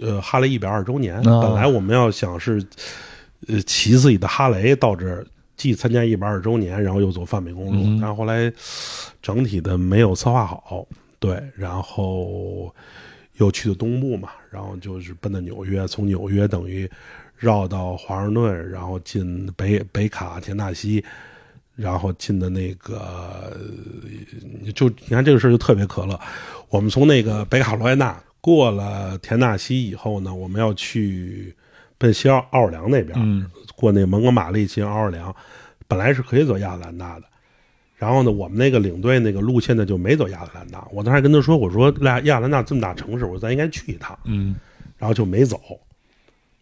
[0.00, 1.42] 呃哈雷一百二十周年，啊。
[1.42, 2.64] 本来我们要想是
[3.48, 5.26] 呃骑自己的哈雷到这儿。
[5.54, 8.52] 既参加一百二十周年，然后又走泛美公路，嗯但后来
[9.20, 10.84] 整体的没有策划好，
[11.20, 12.74] 对，然后
[13.34, 16.90] 又去的东部嘛，然后就是奔的纽约，从纽约等于
[17.36, 21.04] 绕到华盛顿，然后进北北卡田纳西，
[21.76, 23.56] 然后进的那个，
[24.74, 26.18] 就你看这个事儿就特别可乐。
[26.70, 31.54] 我们从那个北卡罗来纳过了田纳西以后呢，我们要去
[32.02, 33.46] 奔西奥奥尔良那边，嗯
[33.76, 35.34] 过那蒙哥马利进奥尔良，
[35.86, 37.22] 本来是可以走亚特兰大的。
[37.96, 40.84] 然后呢，我们那个领队那个路线呢就没走亚特兰大。
[40.92, 44.56] 我当时还跟他说：“我说亚亚特兰大这么大城市，我说咱应该去一趟。”嗯，
[44.98, 45.60] 然后就没走。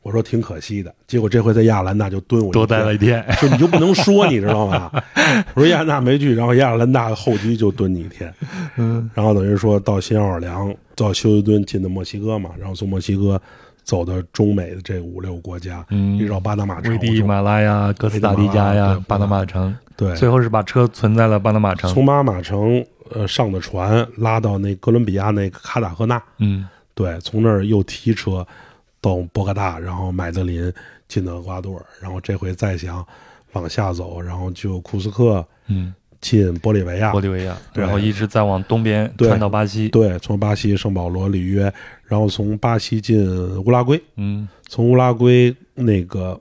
[0.03, 0.95] 我说挺可惜的。
[1.07, 3.24] 结果这回在亚特兰大就蹲我多待了一天。
[3.41, 4.91] 就你就不能说，你知道吗？
[5.55, 8.32] 我说亚特兰大没去，然后亚特兰大候机就蹲你一天。
[8.76, 13.41] 嗯，然后等于说到新奥尔良，到休斯敦进的墨西哥嘛，然后从墨西哥
[13.84, 16.16] 走的中美的这五六个国家，嗯。
[16.16, 16.98] 一直到巴拿马城危。
[16.98, 21.92] 地马拉呀、哥斯达黎加呀、巴拿马城，对，最后是把车存在了巴拿马城。
[21.92, 26.68] 从巴拿马城呃上的船拉到那哥伦比亚那个卡塔赫纳，嗯。
[26.94, 28.46] 对，从那儿又提车
[29.00, 30.70] 到博格大，然后麦德林
[31.08, 33.04] 进的厄瓜多尔，然后这回再想
[33.52, 39.88] 往下走，然后就库斯克嗯，进玻利维亚，玻利维亚，然后一直再往东边对穿到巴西。
[39.88, 41.72] 对，从巴西圣保罗、里约，
[42.04, 43.18] 然后从巴西进
[43.64, 44.48] 乌拉圭，嗯。
[44.68, 46.40] 从乌拉圭那个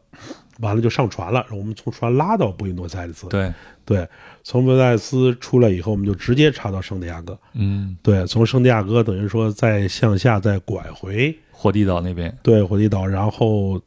[0.60, 3.52] 完了就上船了，我们从船拉到布宜诺斯艾利斯，对，
[3.84, 4.08] 对，
[4.44, 12.32] 从布宜诺斯艾利斯出来以后，我们就直接插到圣地亚哥，嗯，对，从圣地亚哥等于说再向下再拐回，火地岛那边。
[12.44, 13.82] 对，火地岛，然后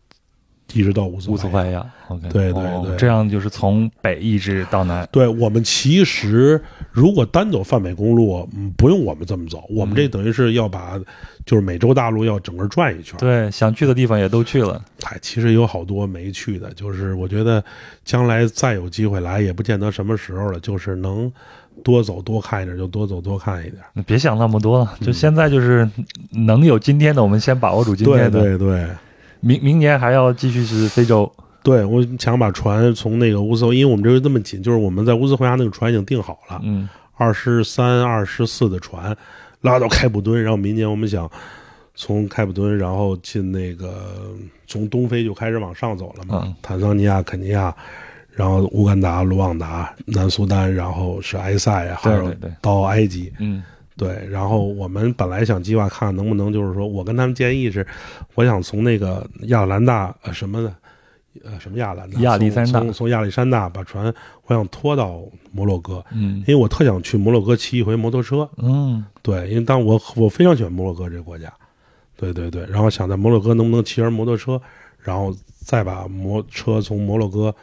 [0.74, 1.84] 一直到乌斯乌斯怀亚。
[2.08, 5.08] OK，对对对哦这样就是从北一直到南。
[5.10, 11.00] 对我们其实如果单走泛美公路，嗯，不用我们这么走，我们这等于是要把
[11.46, 13.18] 就是美洲大陆要整个转一圈。
[13.18, 14.82] 对，想去的地方也都去了。
[15.04, 17.64] 哎，其实有好多没去的，就是我觉得
[18.04, 21.32] 将来再有机会来，也不见得什么时候了，就是能
[21.82, 24.04] 多走多看一点就多走多看一点。
[24.04, 25.88] 别想那么多了，就现在就是
[26.30, 28.40] 能有今天的，我们先把握住今天的。
[28.40, 28.86] 对对
[29.42, 31.30] 明明年还要继续是非洲。
[31.62, 36.88] 对，我想把船从那个乌斯，因为我们这个这么紧，就是我们在乌斯怀亚那个船已经订好了，嗯。
[37.14, 39.16] 二十三、二十四的船
[39.60, 41.30] 拉到开普敦，然后明年我们想
[41.94, 44.34] 从开普敦，然后进那个
[44.66, 46.54] 从东非就开始往上走了嘛，嗯。
[46.62, 47.72] 坦桑尼亚、肯尼亚，
[48.30, 53.62] 然后乌干达、卢旺达、南苏丹，然后是埃塞啊，还有到埃及，嗯
[53.96, 57.86] 对，然后我们本来想计划看看能不能，就是说我跟他们建议是，
[58.34, 60.74] 我想从那个亚特兰大呃什么的，
[61.44, 64.12] 呃什么亚特兰大，亚历山大从从从亚历山大把船，
[64.46, 66.38] 我想拖到摩洛哥，嗯。
[66.46, 68.48] 因为我特想去摩洛哥骑一回摩托车。
[68.56, 71.52] 嗯对，因为当我我非常喜欢摩洛哥这个国家，
[72.16, 74.60] 对对对，然后想在摩洛哥能不能骑上摩托车，
[74.98, 77.54] 然后再把摩车从摩洛哥，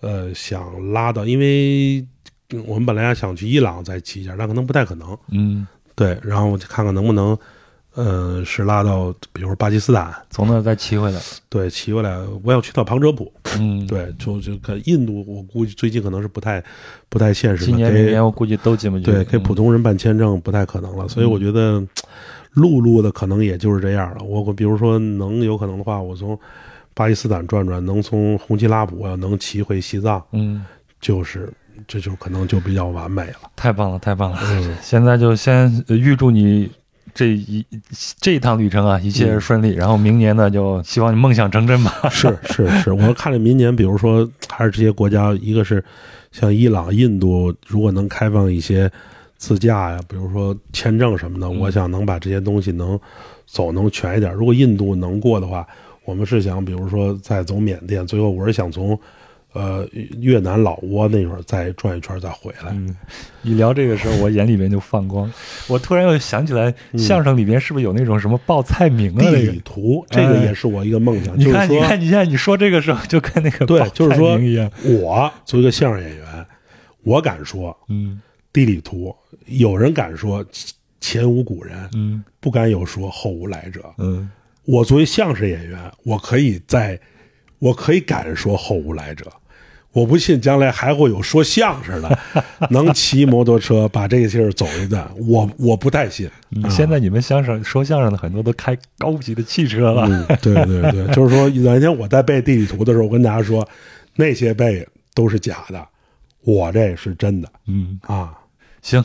[0.00, 2.00] 呃，想拉到，因为
[2.50, 5.16] 嗯我们本来想去伊朗再骑一下，但可能不太可能。
[5.30, 5.66] 嗯，
[5.96, 7.36] 对，然后我就看看能不能，
[7.94, 11.18] 呃，是拉到比如说巴基斯坦，从那再骑回来。
[11.48, 16.62] 对，骑回来，我要去到旁遮普，嗯，，对，就就可印度，我估计最近可能是不太
[17.08, 19.04] 不太现实的，今年明年我估计都进不去。
[19.04, 21.82] 对，给普嗯通人办签证不太可能了，所以我觉得
[22.52, 24.22] 陆路的可能也就是这样了。
[24.22, 26.38] 我我比如说能有可能的话，我从
[26.92, 30.64] 巴基斯坦转转，能从红旗拉卜我要能骑回西藏，嗯，
[31.00, 31.50] 就是
[31.86, 33.50] 这就可能就比较完美了。
[33.54, 34.38] 太棒了，太棒了！
[34.42, 36.70] 嗯，现在就先呃预祝你
[37.14, 37.64] 这一
[38.20, 39.74] 这一趟旅程啊，一切顺利。
[39.74, 41.92] 然后明年呢，就希望你梦想成真吧。
[42.10, 45.82] 是是是，我看着明年，比如说还是这些国家，一个是
[46.32, 48.90] 像伊朗、印度，如果能开放一些
[49.36, 52.98] 自驾呀，比如说签证什么的，我想能把这些东西能
[53.46, 54.32] 走能全一点。
[54.32, 55.66] 如果印度能过的话，
[56.04, 58.98] 我们是想，比如说再走缅甸，最后我是想从
[59.56, 59.88] 呃
[60.20, 62.70] 越南、老挝那会儿再转一圈再回来。
[62.72, 62.94] 嗯，
[63.42, 65.30] 一聊这个时候，我眼里面就放光。
[65.66, 69.18] 我突然又想起来，相声里边是不是有那种什么报菜名啊？
[69.18, 74.70] 地那个，理图，这个也是我一个梦想，你看，你看，你现在你说这个时候，就跟那个对报，菜就是说名一样。
[74.84, 76.46] 我作为一个相声演员，
[77.02, 78.20] 我敢说嗯
[78.52, 79.14] 地理图，
[79.46, 80.44] 有人敢说
[81.00, 83.82] 前无古人，嗯不敢有说后无来者。
[83.98, 84.30] 嗯，
[84.64, 86.98] 我作为相声演员，我可以在，
[87.58, 89.24] 我可以敢说后无来者。
[89.96, 92.18] 我不信将来还会有说相声的
[92.68, 96.28] 能骑摩托车把这个劲儿走一段，我我不太信。
[96.50, 100.02] 嗯现在你们相声说相声的很多都开高级的汽车了。
[100.06, 103.66] 嗯，对对对， 就是说哪天我在背地理图的时候，我跟大家说，
[104.16, 105.82] 那些背都是假的，
[106.44, 108.34] 我这是真的嗯，啊。
[108.82, 109.02] 行，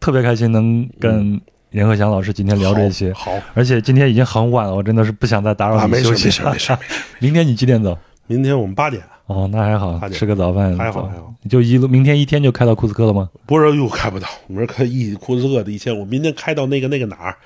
[0.00, 1.38] 特别开心能跟
[1.70, 6.24] 任和祥老师今天聊这些，好好而且今天已经很晚了，我真的是不想再打扰啊，没事你休息。
[6.26, 6.78] 没事没事没事。
[7.20, 7.98] 明天你几点走？
[8.26, 11.34] 明天我们八点，哦，那还好吃个早饭，还好还好。
[11.48, 13.28] 就一路明天一天就开到库斯科了吗？
[13.46, 17.36] 不是又开不到，我们这开一库斯克的一千，我明天开到那个那个哪儿，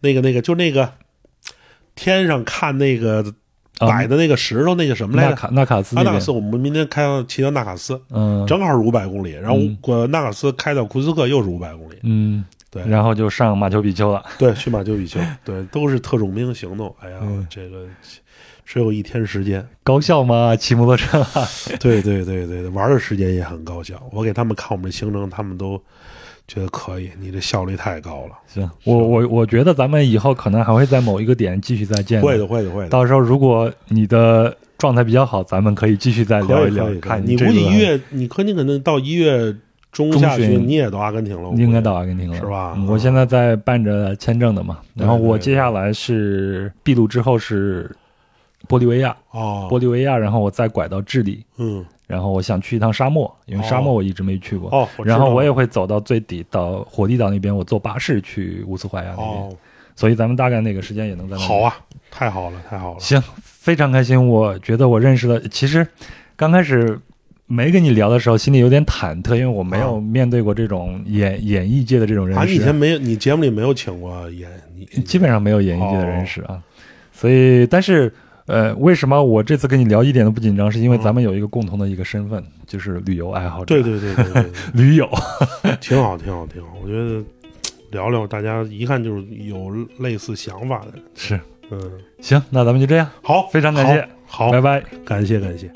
[0.00, 0.92] 那个那个就那个
[1.94, 3.24] 天上看那个
[3.78, 3.88] 啊。
[3.88, 5.30] 摆的那个石头，那叫什么来着？
[5.30, 6.12] 纳卡纳卡斯那边。
[6.12, 8.46] 啊纳卡斯，我们明天开到骑到纳卡斯，嗯。
[8.46, 12.82] 正好是五百公里，然后嗯过纳卡斯开到库斯克又是五百公里，嗯，对。
[12.86, 14.22] 然后就上马丘比丘了。
[14.38, 16.94] 对，去马丘比丘，对，都是特种兵行动。
[17.00, 17.46] 哎呀，嗯。
[17.50, 17.86] 这个
[18.72, 20.56] 只有一天时间，高效吗？
[20.56, 21.46] 骑摩托车 啊？
[21.78, 24.02] 对对对对对，玩的时间也很高效。
[24.10, 25.78] 我给他们看我们的行程，他们都
[26.48, 28.32] 觉得可以，你的效率太高了。
[28.46, 32.22] 行，我我我觉得咱们以后可能还会在某一个点继续再见。
[32.22, 32.46] 会的，。
[32.46, 32.88] 会的，会的。
[32.88, 39.54] 到时候如果你的状态比较好，咱们可以继续再聊一聊看这个估计一月，你可你可能到一月
[39.92, 47.94] 中中下旬，你也到阿根廷了，你应该到阿根廷了，是吧嗯我现在在办着签证的嘛，然后我接下来是秘鲁之后是
[48.68, 53.94] 玻利维亚，哦，玻利维亚，然后我再拐到智利，嗯，然后我想去一趟沙漠，因为沙漠哦。
[53.96, 54.70] 我一直没去过。
[54.70, 59.56] 哦，然后我也会走到最底，到火地岛那边，我坐巴士去乌斯怀亚那边，哦，
[59.96, 61.76] 所以咱们大概那个时间也能在那好啊，
[62.10, 63.00] 太好了，太好了。
[63.00, 64.28] 行，非常开心。
[64.28, 65.86] 我觉得我认识了，其实
[66.36, 66.98] 刚开始
[67.46, 76.62] 没跟你聊的时候，心里有点忐忑，因为我没有面对过这种演演艺界的这种人啊，你以前，没有，你节目里没有请过演，你基本上没有演艺界的人士哦啊。
[77.12, 78.12] 所以，但是
[78.46, 80.70] 呃，为什么我这次跟你聊一点都不紧张？
[80.70, 83.66] 是因为咱们有一个共同的一个身份，就是旅游爱好者。
[83.66, 85.08] 对对对对对对，驴 友。
[85.80, 86.68] 挺好，挺好，挺好。
[86.82, 87.24] 我觉得
[87.90, 91.02] 聊聊，大家一看就是有类似想法的人。
[91.14, 91.40] 是，
[91.70, 91.80] 嗯，
[92.20, 94.82] 行，那咱们就这样，好，非常感谢，好，好拜拜。
[95.04, 95.70] 感谢感谢。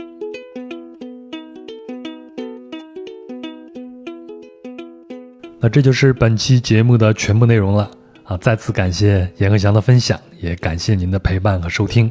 [5.59, 7.91] 那这就是本期节目的全部内容了
[8.25, 8.37] 啊！
[8.37, 12.11] 再次感谢严鹤翔的分享，也感谢您的陪伴和收听。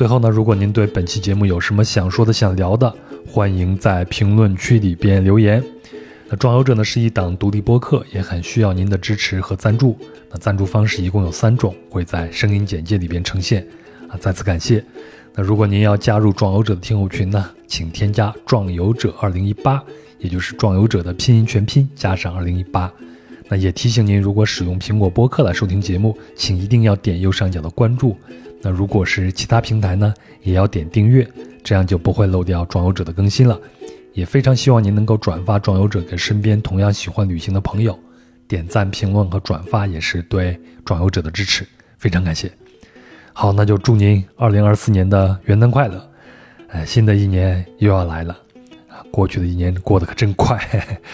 [0.00, 2.90] 最后呢，如果您对本期节目有什么想说的、想聊的，
[3.30, 5.62] 欢迎在评论区里边留言。
[6.26, 9.98] 那壮游者呢是一档独立播客，也很需要您的支持和赞助。
[10.30, 13.62] 那赞助方式一共有三种，会在声音简介里边呈现。
[14.08, 14.82] 啊，再次感谢。
[15.34, 19.84] 那如果您要加入壮游者的听友群呢，请添加“壮游者二零一八”，
[20.18, 22.90] 也就是“壮游者”的拼音全拼加上二零一八。
[23.50, 28.16] 那也提醒您，如果使用苹果播客来收听节目，请一定要点右上角的关注。
[28.62, 31.26] 那如果是其他平台呢，也要点订阅，
[31.62, 33.58] 这样就不会漏掉壮游者的更新了。
[34.12, 37.98] 也非常希望您能够转发壮游者给身边同样喜欢旅行的朋友，
[38.48, 41.64] 点赞、评论和转发也是对壮游者的支持，
[41.96, 42.50] 非常感谢。
[43.32, 46.10] 好，那就祝您二零二四年的元旦快乐！
[46.68, 48.36] 哎，新的一年又要来了，
[48.88, 50.60] 啊，过去的一年过得可真快。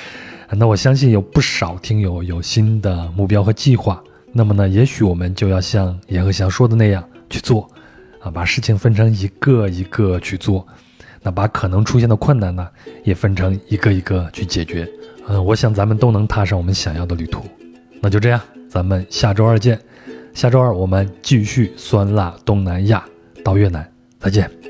[0.50, 7.70] 那我相信有不少听友有新的目标和计划，那么呢，也许我们就要像严鹤翔说的那样去做，
[8.20, 10.66] 啊，把事情分成一个一个去做，
[11.22, 12.68] 那把可能出现的困难呢，
[13.04, 14.88] 也分成一个一个去解决。
[15.28, 17.44] 嗯，我想咱们都能踏上我们想要的旅途。
[18.00, 19.80] 那就这样，咱们下周二见。
[20.34, 23.02] 下周二我们继续酸辣东南亚
[23.42, 24.65] 到越南，再见。